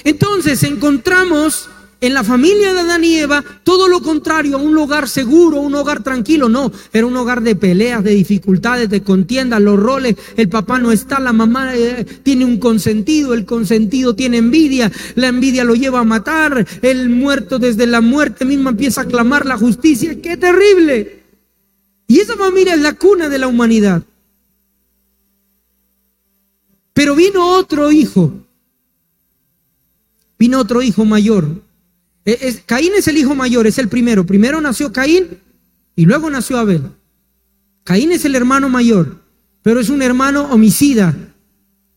[0.04, 1.68] Entonces encontramos
[2.00, 6.02] en la familia de Adán y Eva, todo lo contrario, un hogar seguro, un hogar
[6.02, 10.78] tranquilo, no, era un hogar de peleas, de dificultades, de contiendas, los roles, el papá
[10.78, 15.74] no está, la mamá eh, tiene un consentido, el consentido tiene envidia, la envidia lo
[15.74, 20.38] lleva a matar, el muerto desde la muerte misma empieza a clamar la justicia, qué
[20.38, 21.20] terrible.
[22.06, 24.02] Y esa familia es la cuna de la humanidad.
[26.94, 28.32] Pero vino otro hijo,
[30.38, 31.62] vino otro hijo mayor,
[32.24, 34.26] eh, Caín es el hijo mayor, es el primero.
[34.26, 35.38] Primero nació Caín
[35.96, 36.82] y luego nació Abel.
[37.84, 39.22] Caín es el hermano mayor,
[39.62, 41.16] pero es un hermano homicida,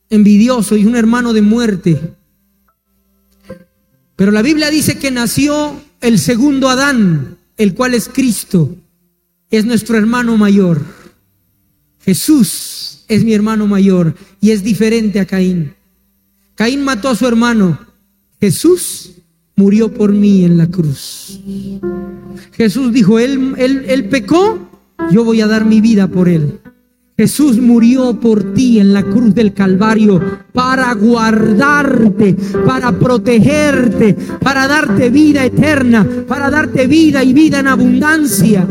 [0.09, 2.15] envidioso y un hermano de muerte.
[4.15, 8.75] Pero la Biblia dice que nació el segundo Adán, el cual es Cristo,
[9.49, 10.81] es nuestro hermano mayor.
[12.03, 15.75] Jesús es mi hermano mayor y es diferente a Caín.
[16.55, 17.79] Caín mató a su hermano.
[18.39, 19.11] Jesús
[19.55, 21.39] murió por mí en la cruz.
[22.53, 24.59] Jesús dijo, él, él, pecó,
[25.11, 26.59] yo voy a dar mi vida por él.
[27.15, 32.35] Jesús murió por ti en la cruz del Calvario para guardarte,
[32.65, 38.67] para protegerte, para darte vida eterna, para darte vida y vida en abundancia.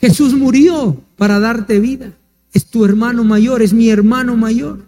[0.00, 2.12] Jesús murió para darte vida.
[2.52, 4.87] Es tu hermano mayor, es mi hermano mayor.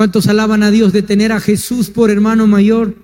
[0.00, 2.94] ¿Cuántos alaban a Dios de tener a Jesús por hermano mayor?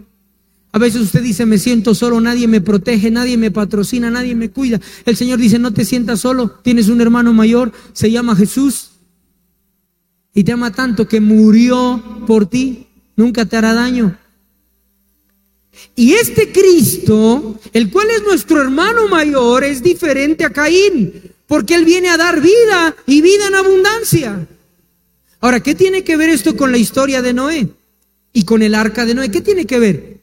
[0.73, 4.49] A veces usted dice, me siento solo, nadie me protege, nadie me patrocina, nadie me
[4.49, 4.81] cuida.
[5.05, 8.93] El Señor dice, no te sientas solo, tienes un hermano mayor, se llama Jesús.
[10.33, 14.17] Y te ama tanto que murió por ti, nunca te hará daño.
[15.95, 21.13] Y este Cristo, el cual es nuestro hermano mayor, es diferente a Caín,
[21.47, 24.49] porque Él viene a dar vida y vida en abundancia.
[25.41, 27.69] Ahora, ¿qué tiene que ver esto con la historia de Noé
[28.33, 29.31] y con el arca de Noé?
[29.31, 30.21] ¿Qué tiene que ver?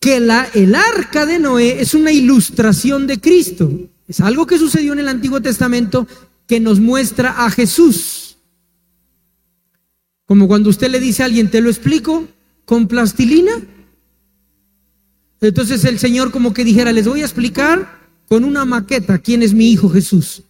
[0.00, 3.70] Que la, el arca de Noé es una ilustración de Cristo.
[4.08, 6.06] Es algo que sucedió en el Antiguo Testamento
[6.46, 8.38] que nos muestra a Jesús.
[10.24, 12.26] Como cuando usted le dice a alguien, te lo explico
[12.64, 13.52] con plastilina.
[15.40, 19.52] Entonces el Señor como que dijera, les voy a explicar con una maqueta quién es
[19.52, 20.42] mi hijo Jesús.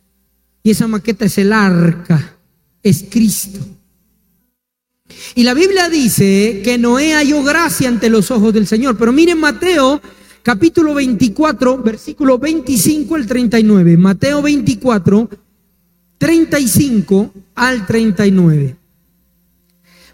[0.62, 2.35] Y esa maqueta es el arca
[2.88, 3.58] es Cristo.
[5.34, 8.96] Y la Biblia dice que Noé halló gracia ante los ojos del Señor.
[8.96, 10.00] Pero miren Mateo
[10.42, 13.96] capítulo 24, versículo 25 al 39.
[13.96, 15.28] Mateo 24,
[16.18, 18.76] 35 al 39.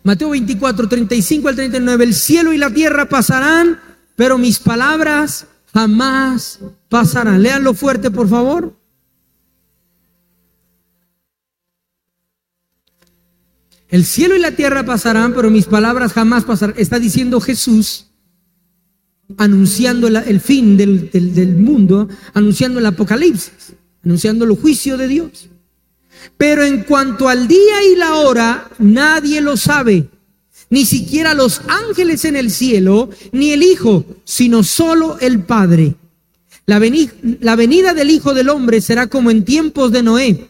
[0.05, 2.05] Mateo 24, 35 al 39.
[2.05, 3.81] El cielo y la tierra pasarán,
[4.17, 7.43] pero mis palabras jamás pasarán.
[7.43, 8.75] Léanlo fuerte, por favor.
[13.93, 16.75] El cielo y la tierra pasarán, pero mis palabras jamás pasarán.
[16.79, 18.07] Está diciendo Jesús,
[19.37, 25.51] anunciando el, fin del, mundo, anunciando el apocalipsis, anunciando el juicio de Dios.
[26.39, 30.09] Pero en cuanto al día y la hora, nadie lo sabe,
[30.71, 35.97] ni siquiera los ángeles en el cielo, ni el Hijo, sino solo el Padre.
[36.65, 36.81] La,
[37.41, 40.49] la venida del Hijo del Hombre será como en tiempos de Noé,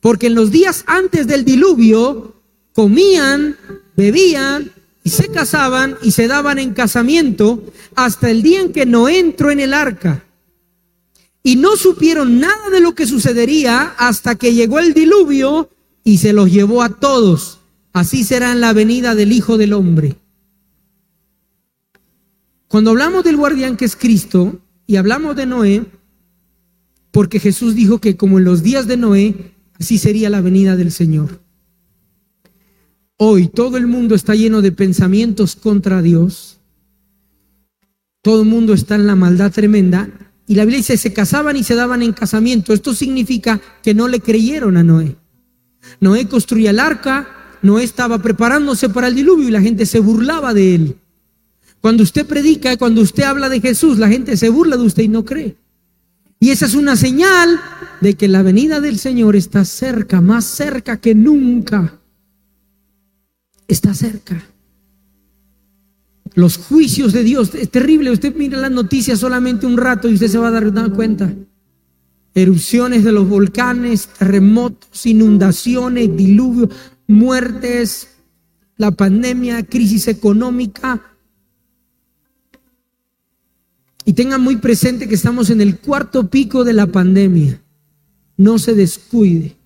[0.00, 2.33] porque en los días antes del diluvio
[2.74, 3.56] comían,
[3.96, 4.70] bebían
[5.02, 7.62] y se casaban y se daban en casamiento
[7.94, 10.24] hasta el día en que no entró en el arca.
[11.42, 15.70] Y no supieron nada de lo que sucedería hasta que llegó el diluvio
[16.02, 17.60] y se los llevó a todos.
[17.92, 20.16] Así será en la venida del Hijo del Hombre.
[22.66, 25.84] Cuando hablamos del guardián que es Cristo y hablamos de Noé,
[27.12, 30.90] porque Jesús dijo que como en los días de Noé, así sería la venida del
[30.90, 31.43] Señor.
[33.26, 36.58] Hoy todo el mundo está lleno de pensamientos contra Dios.
[38.20, 40.10] Todo el mundo está en la maldad tremenda.
[40.46, 42.74] Y la Biblia dice, se casaban y se daban en casamiento.
[42.74, 45.16] Esto significa que no le creyeron a Noé.
[46.00, 50.52] Noé construía el arca, Noé estaba preparándose para el diluvio y la gente se burlaba
[50.52, 50.96] de él.
[51.80, 55.08] Cuando usted predica, cuando usted habla de Jesús, la gente se burla de usted y
[55.08, 55.56] no cree.
[56.40, 57.58] Y esa es una señal
[58.02, 62.00] de que la venida del Señor está cerca, más cerca que nunca
[63.74, 64.42] está cerca.
[66.34, 68.10] Los juicios de Dios, es terrible.
[68.10, 71.32] Usted mira las noticias solamente un rato y usted se va a dar cuenta.
[72.34, 76.68] Erupciones de los volcanes, terremotos, inundaciones, diluvio,
[77.06, 78.08] muertes,
[78.76, 81.02] la pandemia, crisis económica.
[84.04, 87.62] Y tengan muy presente que estamos en el cuarto pico de la pandemia.
[88.36, 89.56] No se descuide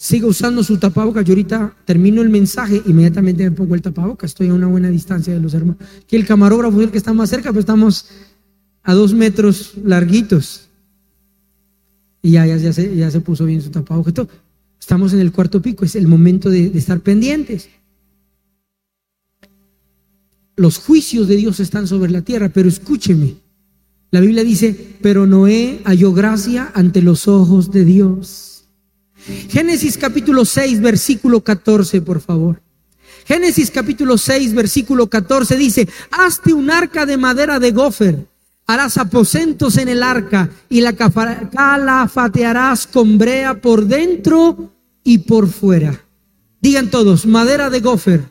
[0.00, 1.26] siga usando su tapabocas.
[1.26, 4.30] Yo ahorita termino el mensaje, inmediatamente me pongo el tapabocas.
[4.30, 5.76] Estoy a una buena distancia de los hermanos.
[6.02, 8.06] Aquí el camarógrafo es el que está más cerca, pero estamos
[8.82, 10.68] a dos metros larguitos.
[12.22, 14.14] Y ya, ya, se, ya se puso bien su tapabocas.
[14.80, 17.68] Estamos en el cuarto pico, es el momento de, de estar pendientes.
[20.56, 23.34] Los juicios de Dios están sobre la tierra, pero escúcheme.
[24.12, 28.49] La Biblia dice, pero Noé halló gracia ante los ojos de Dios.
[29.48, 32.60] Génesis capítulo 6, versículo 14, por favor.
[33.26, 38.26] Génesis capítulo 6, versículo 14 dice, hazte un arca de madera de gofer,
[38.66, 44.72] harás aposentos en el arca y la calafatearás con brea por dentro
[45.04, 46.04] y por fuera.
[46.60, 48.24] Digan todos, madera de gofer.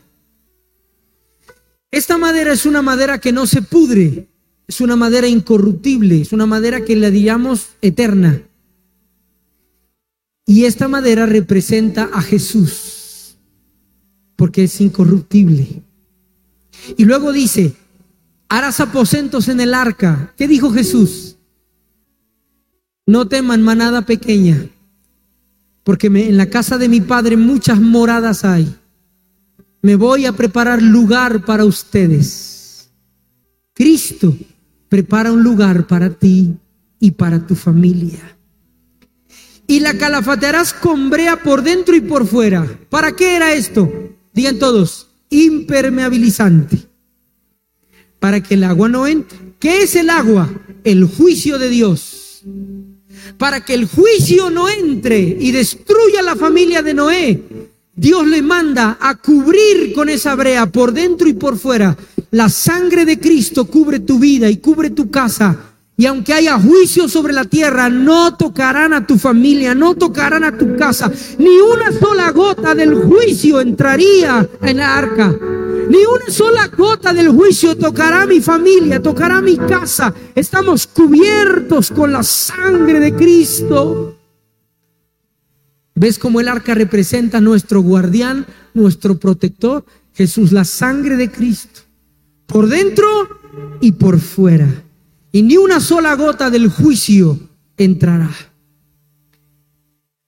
[1.90, 4.28] Esta madera es una madera que no se pudre,
[4.68, 8.42] es una madera incorruptible, es una madera que le diríamos eterna.
[10.50, 13.36] Y esta madera representa a Jesús,
[14.34, 15.84] porque es incorruptible.
[16.96, 17.76] Y luego dice,
[18.48, 20.34] harás aposentos en el arca.
[20.36, 21.36] ¿Qué dijo Jesús?
[23.06, 24.66] No teman manada pequeña,
[25.84, 28.74] porque en la casa de mi Padre muchas moradas hay.
[29.82, 32.90] Me voy a preparar lugar para ustedes.
[33.72, 34.36] Cristo
[34.88, 36.56] prepara un lugar para ti
[36.98, 38.39] y para tu familia.
[39.70, 42.66] Y la calafatearás con brea por dentro y por fuera.
[42.88, 43.88] ¿Para qué era esto?
[44.34, 46.88] Digan todos, impermeabilizante.
[48.18, 49.38] Para que el agua no entre.
[49.60, 50.50] ¿Qué es el agua?
[50.82, 52.42] El juicio de Dios.
[53.38, 57.40] Para que el juicio no entre y destruya la familia de Noé,
[57.94, 61.96] Dios le manda a cubrir con esa brea por dentro y por fuera.
[62.32, 65.69] La sangre de Cristo cubre tu vida y cubre tu casa
[66.00, 70.56] y aunque haya juicio sobre la tierra, no tocarán a tu familia, no tocarán a
[70.56, 71.12] tu casa.
[71.36, 75.28] Ni una sola gota del juicio entraría en la arca.
[75.28, 80.14] Ni una sola gota del juicio tocará a mi familia, tocará a mi casa.
[80.34, 84.16] Estamos cubiertos con la sangre de Cristo.
[85.94, 89.84] ¿Ves cómo el arca representa a nuestro guardián, nuestro protector?
[90.14, 91.82] Jesús, la sangre de Cristo.
[92.46, 93.06] Por dentro
[93.82, 94.84] y por fuera
[95.32, 97.38] y ni una sola gota del juicio
[97.76, 98.30] entrará.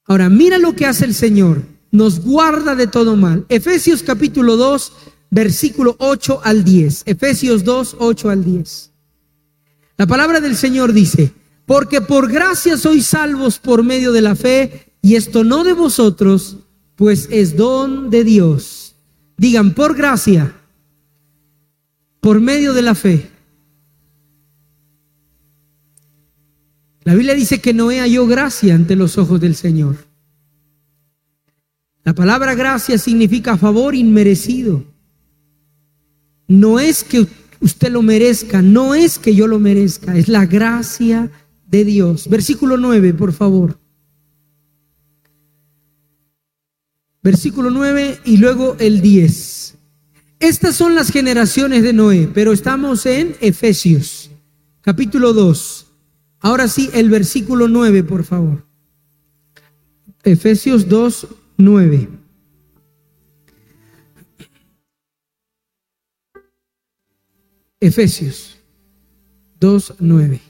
[0.05, 1.63] Ahora, mira lo que hace el Señor.
[1.91, 3.45] Nos guarda de todo mal.
[3.49, 4.93] Efesios capítulo 2,
[5.31, 7.03] versículo 8 al 10.
[7.07, 8.93] Efesios 2, 8 al 10.
[9.99, 11.33] La palabra del Señor dice,
[11.67, 16.59] porque por gracia sois salvos por medio de la fe, y esto no de vosotros,
[16.97, 18.95] pues es don de Dios.
[19.37, 20.55] Digan, por gracia,
[22.21, 23.32] por medio de la fe.
[27.05, 29.97] La Biblia dice que Noé halló gracia ante los ojos del Señor.
[32.05, 34.85] La palabra gracia significa favor inmerecido.
[36.49, 37.27] No es que
[37.61, 41.31] usted lo merezca, no es que yo lo merezca, es la gracia
[41.67, 42.29] de Dios.
[42.29, 43.79] Versículo 9, por favor.
[47.23, 49.79] Versículo 9 y luego el 10.
[50.41, 54.29] Estas son las generaciones de Noé, pero estamos en Efesios,
[54.81, 55.82] capítulo 2.
[56.43, 58.67] Ahora sí, el versículo 9, por favor.
[60.25, 62.09] Efesios 2, 9.
[67.79, 68.59] Efesios
[69.61, 70.41] 2, 9.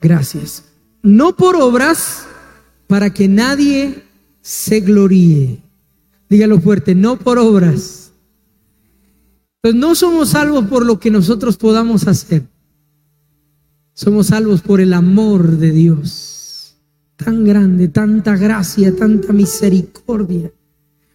[0.00, 0.64] Gracias.
[1.02, 2.26] No por obras
[2.86, 4.02] para que nadie
[4.40, 5.62] se gloríe.
[6.30, 8.09] Dígalo fuerte, no por obras
[9.60, 12.46] pues no somos salvos por lo que nosotros podamos hacer.
[13.92, 16.76] Somos salvos por el amor de Dios.
[17.16, 20.50] Tan grande, tanta gracia, tanta misericordia.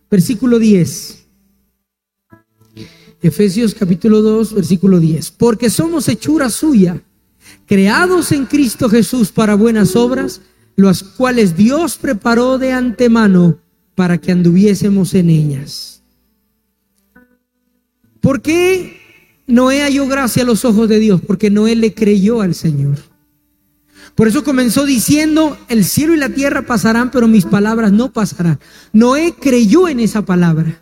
[0.10, 1.26] Versículo 10.
[3.22, 5.32] Efesios capítulo 2, versículo 10.
[5.32, 7.02] Porque somos hechura suya,
[7.66, 10.42] creados en Cristo Jesús para buenas obras,
[10.76, 13.58] las cuales Dios preparó de antemano
[13.96, 16.04] para que anduviésemos en ellas.
[18.26, 18.98] ¿Por qué
[19.46, 21.22] Noé halló gracia a los ojos de Dios?
[21.22, 22.98] Porque Noé le creyó al Señor.
[24.16, 28.60] Por eso comenzó diciendo, el cielo y la tierra pasarán, pero mis palabras no pasarán.
[28.94, 30.82] Noé creyó en esa palabra.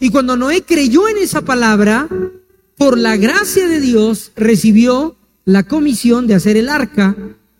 [0.00, 2.08] Y cuando Noé creyó en esa palabra,
[2.76, 5.14] por la gracia de Dios recibió
[5.44, 7.16] la comisión de hacer el arca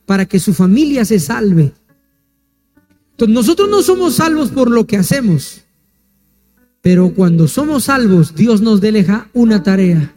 [0.07, 1.73] para que su familia se salve.
[3.13, 5.63] Entonces nosotros no somos salvos por lo que hacemos.
[6.83, 10.15] Pero cuando somos salvos, Dios nos delega una tarea.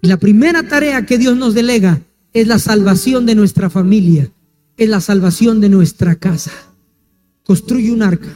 [0.00, 2.00] La primera tarea que Dios nos delega
[2.32, 4.30] es la salvación de nuestra familia,
[4.78, 6.50] es la salvación de nuestra casa.
[7.44, 8.28] Construye un arca.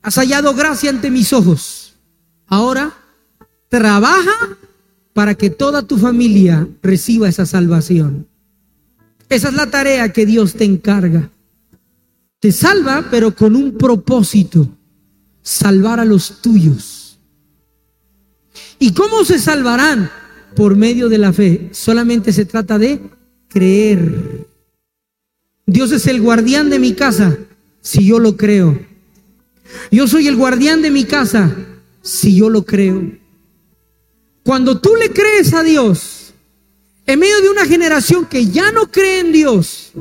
[0.00, 1.94] Has hallado gracia ante mis ojos.
[2.46, 2.94] Ahora
[3.68, 4.56] trabaja
[5.12, 8.26] para que toda tu familia reciba esa salvación.
[9.28, 11.30] Esa es la tarea que Dios te encarga.
[12.40, 14.73] Te salva, pero con un propósito
[15.44, 17.20] salvar a los tuyos.
[18.80, 20.10] ¿Y cómo se salvarán?
[20.56, 21.68] Por medio de la fe.
[21.72, 23.00] Solamente se trata de
[23.48, 24.48] creer.
[25.66, 27.38] Dios es el guardián de mi casa
[27.80, 28.78] si yo lo creo.
[29.90, 31.54] Yo soy el guardián de mi casa
[32.02, 33.12] si yo lo creo.
[34.42, 36.34] Cuando tú le crees a Dios,
[37.06, 39.92] en medio de una generación que ya no cree en Dios,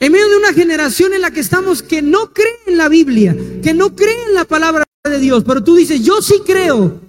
[0.00, 3.36] en medio de una generación en la que estamos que no cree en la Biblia,
[3.62, 7.00] que no cree en la palabra de Dios, pero tú dices, yo sí creo.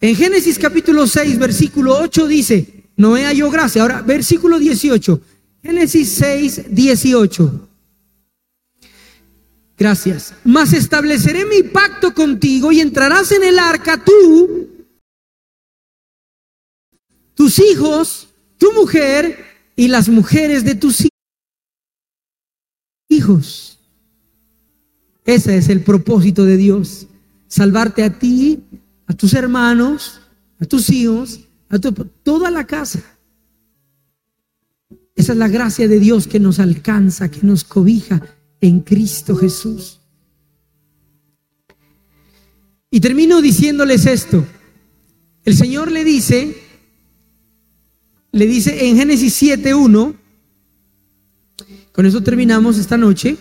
[0.00, 3.82] En Génesis capítulo 6, versículo 8 dice, Noé halló gracia.
[3.82, 5.20] Ahora, versículo 18.
[5.62, 7.68] Génesis 6, 18.
[9.78, 10.34] Gracias.
[10.44, 14.68] Mas estableceré mi pacto contigo y entrarás en el arca tú,
[17.34, 18.28] tus hijos,
[18.58, 21.08] tu mujer y las mujeres de tus
[23.08, 23.78] hijos.
[25.24, 27.06] Ese es el propósito de Dios.
[27.48, 28.62] Salvarte a ti,
[29.06, 30.20] a tus hermanos,
[30.60, 33.02] a tus hijos, a toda la casa.
[35.14, 38.20] Esa es la gracia de Dios que nos alcanza, que nos cobija
[38.60, 40.00] en Cristo Jesús.
[42.90, 44.44] Y termino diciéndoles esto.
[45.44, 46.63] El Señor le dice,
[48.34, 50.12] le dice en Génesis 7.1,
[51.92, 53.36] con eso terminamos esta noche,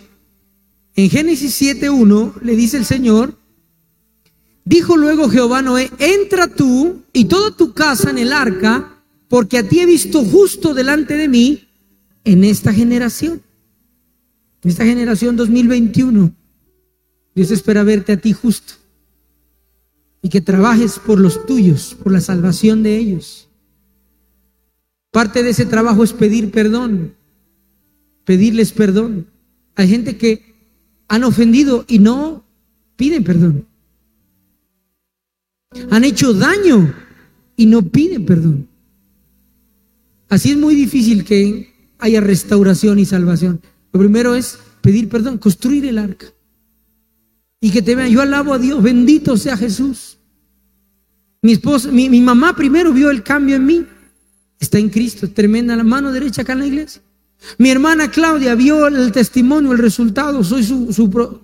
[0.96, 3.36] en Génesis 7.1 le dice el Señor,
[4.64, 9.68] dijo luego Jehová Noé, entra tú y toda tu casa en el arca, porque a
[9.68, 11.68] ti he visto justo delante de mí
[12.24, 13.42] en esta generación,
[14.62, 16.32] en esta generación 2021.
[17.34, 18.76] Dios espera verte a ti justo
[20.22, 23.48] y que trabajes por los tuyos, por la salvación de ellos.
[25.14, 27.14] Parte de ese trabajo es pedir perdón,
[28.26, 29.28] pedirles perdón.
[29.76, 30.56] Hay gente que
[31.08, 32.44] han ofendido y no
[32.96, 33.68] piden perdón.
[35.92, 36.96] Han hecho daño
[37.56, 38.68] y no piden perdón.
[40.30, 43.62] Así es muy difícil que haya restauración y salvación.
[43.92, 46.26] Lo primero es pedir perdón, construir el arca.
[47.62, 50.18] Y que te vean, yo alabo a Dios, bendito sea Jesús.
[51.44, 53.86] Mi esposa, mi, mamá primero vio el cambio en mí.
[54.64, 57.02] Está en Cristo, tremenda la mano derecha acá en la iglesia.
[57.58, 60.44] Mi hermana Claudia vio el testimonio, el resultado.
[60.44, 61.42] Soy su, su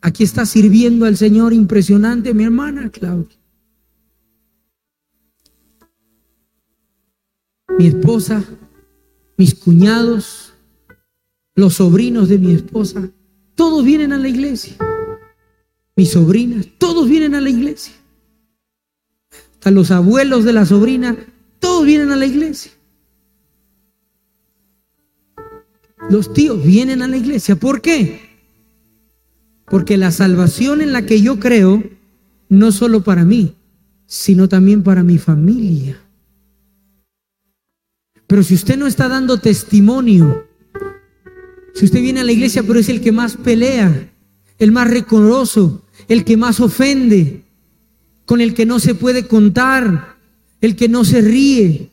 [0.00, 3.36] aquí está sirviendo al Señor impresionante, mi hermana Claudia.
[7.78, 8.42] Mi esposa,
[9.36, 10.54] mis cuñados,
[11.54, 13.10] los sobrinos de mi esposa,
[13.54, 14.76] todos vienen a la iglesia
[15.96, 17.94] mis sobrinas, todos vienen a la iglesia.
[19.54, 21.16] Hasta los abuelos de la sobrina,
[21.58, 22.72] todos vienen a la iglesia.
[26.08, 27.56] Los tíos vienen a la iglesia.
[27.56, 28.20] ¿Por qué?
[29.66, 31.82] Porque la salvación en la que yo creo,
[32.48, 33.56] no solo para mí,
[34.06, 36.00] sino también para mi familia.
[38.26, 40.46] Pero si usted no está dando testimonio,
[41.74, 44.12] si usted viene a la iglesia pero es el que más pelea,
[44.58, 47.44] el más recoroso, el que más ofende,
[48.24, 50.15] con el que no se puede contar,
[50.66, 51.90] el que no se ríe.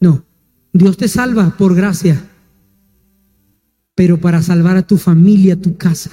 [0.00, 0.24] No,
[0.72, 2.22] Dios te salva por gracia,
[3.94, 6.10] pero para salvar a tu familia, a tu casa.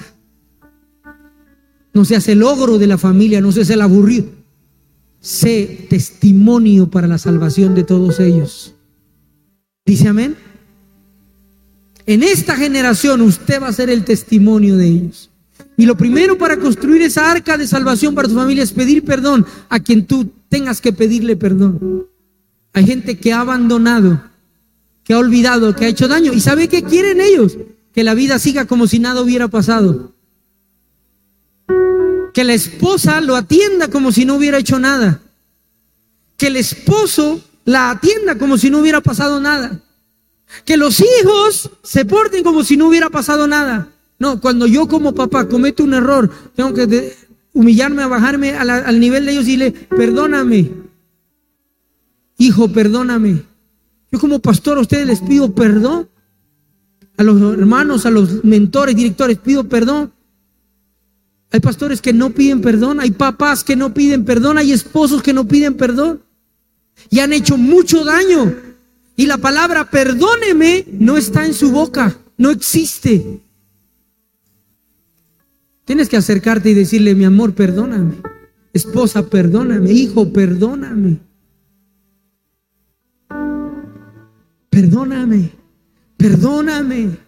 [1.92, 4.26] No seas el logro de la familia, no seas el aburrido.
[5.20, 8.74] Sé testimonio para la salvación de todos ellos.
[9.86, 10.36] Dice amén.
[12.06, 15.30] En esta generación usted va a ser el testimonio de ellos.
[15.76, 19.44] Y lo primero para construir esa arca de salvación para tu familia es pedir perdón
[19.68, 22.06] a quien tú tengas que pedirle perdón.
[22.72, 24.22] Hay gente que ha abandonado,
[25.02, 26.32] que ha olvidado, que ha hecho daño.
[26.32, 27.56] ¿Y sabe qué quieren ellos?
[27.92, 30.12] Que la vida siga como si nada hubiera pasado.
[32.32, 35.20] Que la esposa lo atienda como si no hubiera hecho nada.
[36.36, 39.80] Que el esposo la atienda como si no hubiera pasado nada.
[40.64, 43.88] Que los hijos se porten como si no hubiera pasado nada.
[44.18, 47.14] No, cuando yo como papá cometo un error, tengo que
[47.52, 50.70] humillarme, a bajarme al nivel de ellos y decirle, perdóname.
[52.38, 53.42] Hijo, perdóname.
[54.10, 56.08] Yo como pastor a ustedes les pido perdón.
[57.16, 60.12] A los hermanos, a los mentores, directores, pido perdón.
[61.52, 65.32] Hay pastores que no piden perdón, hay papás que no piden perdón, hay esposos que
[65.32, 66.22] no piden perdón.
[67.10, 68.52] Y han hecho mucho daño.
[69.14, 73.40] Y la palabra perdóneme no está en su boca, no existe.
[75.84, 78.14] Tienes que acercarte y decirle, mi amor, perdóname.
[78.72, 79.92] Esposa, perdóname.
[79.92, 81.20] Hijo, perdóname.
[84.70, 85.52] Perdóname.
[86.16, 87.18] Perdóname.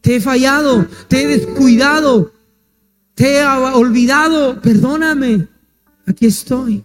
[0.00, 2.32] Te he fallado, te he descuidado,
[3.14, 4.60] te he olvidado.
[4.62, 5.48] Perdóname.
[6.06, 6.84] Aquí estoy.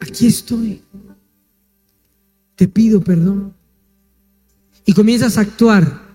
[0.00, 0.82] Aquí estoy.
[2.54, 3.54] Te pido perdón.
[4.86, 6.05] Y comienzas a actuar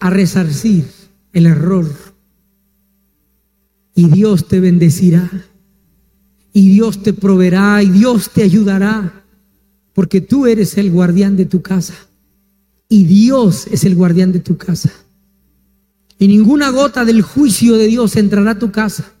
[0.00, 0.86] a resarcir
[1.32, 1.86] el error.
[3.94, 5.30] Y Dios te bendecirá.
[6.52, 7.82] Y Dios te proveerá.
[7.82, 9.24] Y Dios te ayudará.
[9.92, 11.94] Porque tú eres el guardián de tu casa.
[12.88, 14.90] Y Dios es el guardián de tu casa.
[16.18, 19.12] Y ninguna gota del juicio de Dios entrará a tu casa.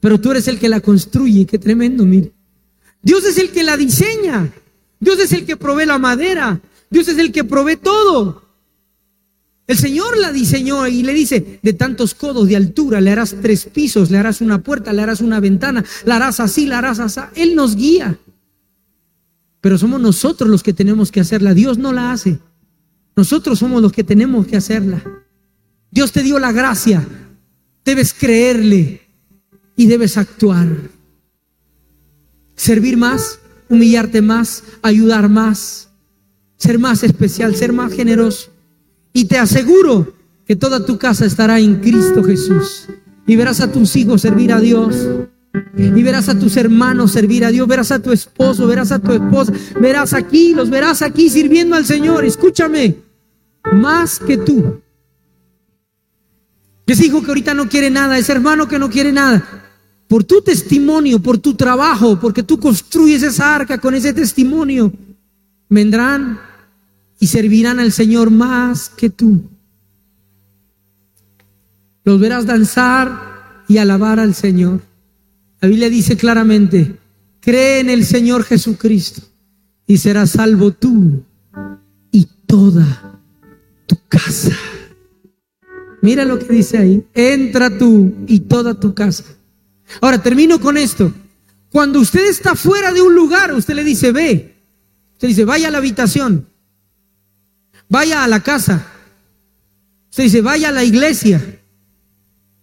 [0.00, 1.46] Pero tú eres el que la construye.
[1.46, 2.32] Qué tremendo, mire.
[3.02, 4.52] Dios es el que la diseña.
[5.00, 6.60] Dios es el que provee la madera.
[6.90, 8.47] Dios es el que provee todo.
[9.68, 13.66] El Señor la diseñó y le dice, de tantos codos de altura, le harás tres
[13.66, 17.20] pisos, le harás una puerta, le harás una ventana, la harás así, la harás así.
[17.34, 18.18] Él nos guía.
[19.60, 21.52] Pero somos nosotros los que tenemos que hacerla.
[21.52, 22.38] Dios no la hace.
[23.14, 25.02] Nosotros somos los que tenemos que hacerla.
[25.90, 27.06] Dios te dio la gracia.
[27.84, 29.02] Debes creerle.
[29.76, 30.66] y debes actuar.
[32.56, 33.38] Servir más,
[33.68, 35.90] humillarte más, ayudar más,
[36.56, 38.50] ser más especial, ser más generoso.
[39.12, 40.14] Y te aseguro
[40.46, 42.88] que toda tu casa estará en Cristo Jesús.
[43.26, 44.96] Y verás a tus hijos servir a Dios.
[45.76, 49.12] Y verás a tus hermanos servir a Dios, verás a tu esposo, verás a tu
[49.12, 52.24] esposa, verás aquí, los verás aquí sirviendo al Señor.
[52.24, 52.96] Escúchame,
[53.72, 54.80] más que tú.
[56.86, 59.44] Ese hijo que ahorita no quiere nada, ese hermano que no quiere nada.
[60.08, 64.90] Por tu testimonio, por tu trabajo, porque tú construyes esa arca con ese testimonio,
[65.68, 66.40] vendrán
[67.20, 69.42] y servirán al Señor más que tú.
[72.04, 74.80] Los verás danzar y alabar al Señor.
[75.60, 76.96] La Biblia dice claramente,
[77.40, 79.22] cree en el Señor Jesucristo
[79.86, 81.22] y serás salvo tú
[82.10, 83.20] y toda
[83.86, 84.56] tu casa.
[86.00, 89.24] Mira lo que dice ahí, entra tú y toda tu casa.
[90.00, 91.12] Ahora termino con esto.
[91.70, 94.54] Cuando usted está fuera de un lugar, usted le dice, ve.
[95.14, 96.47] Usted dice, vaya a la habitación.
[97.88, 98.86] Vaya a la casa.
[100.10, 101.60] Usted dice, vaya a la iglesia.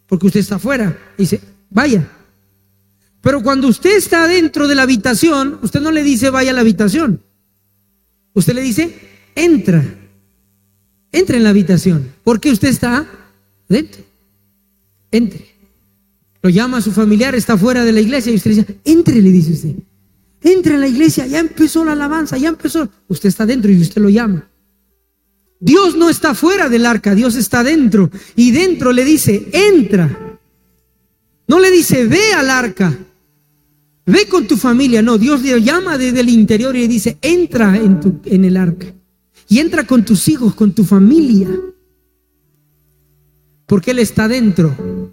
[0.07, 0.97] Porque usted está afuera.
[1.17, 2.07] Dice, vaya.
[3.21, 6.61] Pero cuando usted está dentro de la habitación, usted no le dice vaya a la
[6.61, 7.21] habitación.
[8.33, 8.99] Usted le dice,
[9.33, 9.83] entra.
[11.11, 12.13] Entra en la habitación.
[12.23, 13.07] Porque usted está
[13.67, 14.03] dentro.
[15.11, 15.55] Entre.
[16.41, 19.21] Lo llama a su familiar, está fuera de la iglesia y usted le dice, entre,
[19.21, 19.75] le dice usted.
[20.41, 22.87] Entre en la iglesia, ya empezó la alabanza, ya empezó.
[23.07, 24.47] Usted está dentro y usted lo llama.
[25.65, 28.11] Dios no está fuera del arca, Dios está dentro.
[28.35, 30.37] Y dentro le dice, entra.
[31.47, 32.95] No le dice, ve al arca.
[34.05, 35.01] Ve con tu familia.
[35.01, 38.57] No, Dios le llama desde el interior y le dice, entra en, tu, en el
[38.57, 38.93] arca.
[39.49, 41.49] Y entra con tus hijos, con tu familia.
[43.65, 45.11] Porque Él está dentro.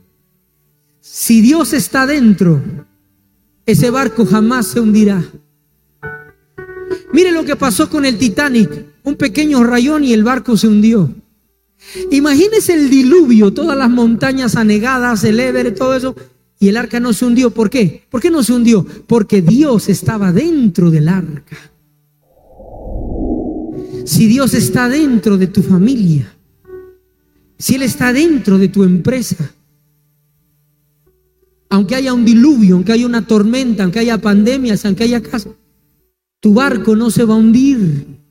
[1.00, 2.62] Si Dios está dentro,
[3.64, 5.24] ese barco jamás se hundirá.
[7.14, 8.91] Mire lo que pasó con el Titanic.
[9.04, 11.12] Un pequeño rayón y el barco se hundió.
[12.10, 16.16] Imagínese el diluvio, todas las montañas anegadas, el Everest, todo eso,
[16.58, 17.50] y el arca no se hundió.
[17.50, 18.04] ¿Por qué?
[18.08, 18.86] ¿Por qué no se hundió?
[19.06, 21.56] Porque Dios estaba dentro del arca.
[24.04, 26.32] Si Dios está dentro de tu familia,
[27.58, 29.52] si Él está dentro de tu empresa,
[31.68, 35.54] aunque haya un diluvio, aunque haya una tormenta, aunque haya pandemias, aunque haya casos,
[36.38, 38.21] tu barco no se va a hundir.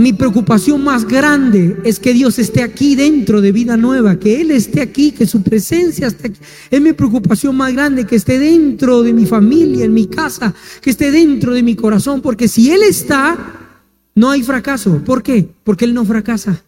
[0.00, 4.50] Mi preocupación más grande es que Dios esté aquí dentro de vida nueva, que Él
[4.50, 6.40] esté aquí, que su presencia esté aquí.
[6.70, 10.88] Es mi preocupación más grande que esté dentro de mi familia, en mi casa, que
[10.88, 13.76] esté dentro de mi corazón, porque si Él está,
[14.14, 15.04] no hay fracaso.
[15.04, 15.46] ¿Por qué?
[15.64, 16.64] Porque Él no fracasa.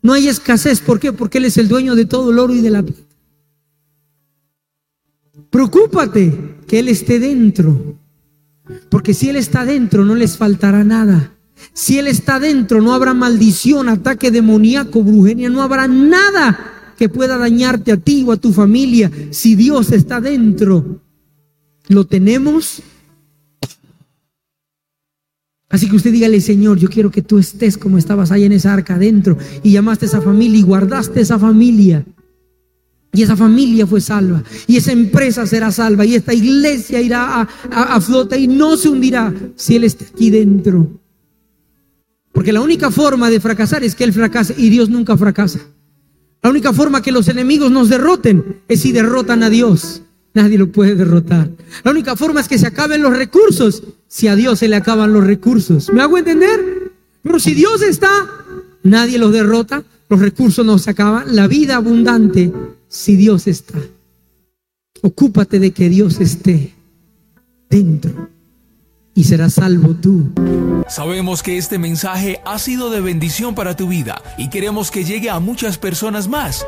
[0.00, 0.78] No hay escasez.
[0.78, 1.12] ¿Por qué?
[1.12, 3.02] Porque Él es el dueño de todo el oro y de la plata.
[5.50, 7.96] Preocúpate que Él esté dentro.
[8.88, 11.37] Porque si Él está dentro, no les faltará nada.
[11.72, 17.38] Si Él está dentro, no habrá maldición, ataque demoníaco, brujería, no habrá nada que pueda
[17.38, 19.10] dañarte a ti o a tu familia.
[19.30, 21.00] Si Dios está dentro,
[21.88, 22.82] lo tenemos.
[25.70, 28.72] Así que usted dígale, Señor, yo quiero que tú estés como estabas ahí en esa
[28.72, 32.04] arca adentro y llamaste a esa familia y guardaste esa familia.
[33.12, 34.42] Y esa familia fue salva.
[34.66, 36.04] Y esa empresa será salva.
[36.04, 37.48] Y esta iglesia irá a,
[37.94, 40.97] a, flota y no se hundirá si Él está aquí dentro.
[42.38, 45.58] Porque la única forma de fracasar es que Él fracase y Dios nunca fracasa.
[46.40, 50.02] La única forma que los enemigos nos derroten es si derrotan a Dios.
[50.34, 51.50] Nadie lo puede derrotar.
[51.82, 55.12] La única forma es que se acaben los recursos si a Dios se le acaban
[55.12, 55.92] los recursos.
[55.92, 56.92] ¿Me hago entender?
[57.24, 58.08] Pero si Dios está,
[58.84, 62.52] nadie los derrota, los recursos no se acaban, la vida abundante
[62.86, 63.80] si Dios está.
[65.02, 66.72] Ocúpate de que Dios esté
[67.68, 68.37] dentro
[69.18, 70.30] y serás salvo tú.
[70.88, 75.28] Sabemos que este mensaje ha sido de bendición para tu vida y queremos que llegue
[75.28, 76.64] a muchas personas más.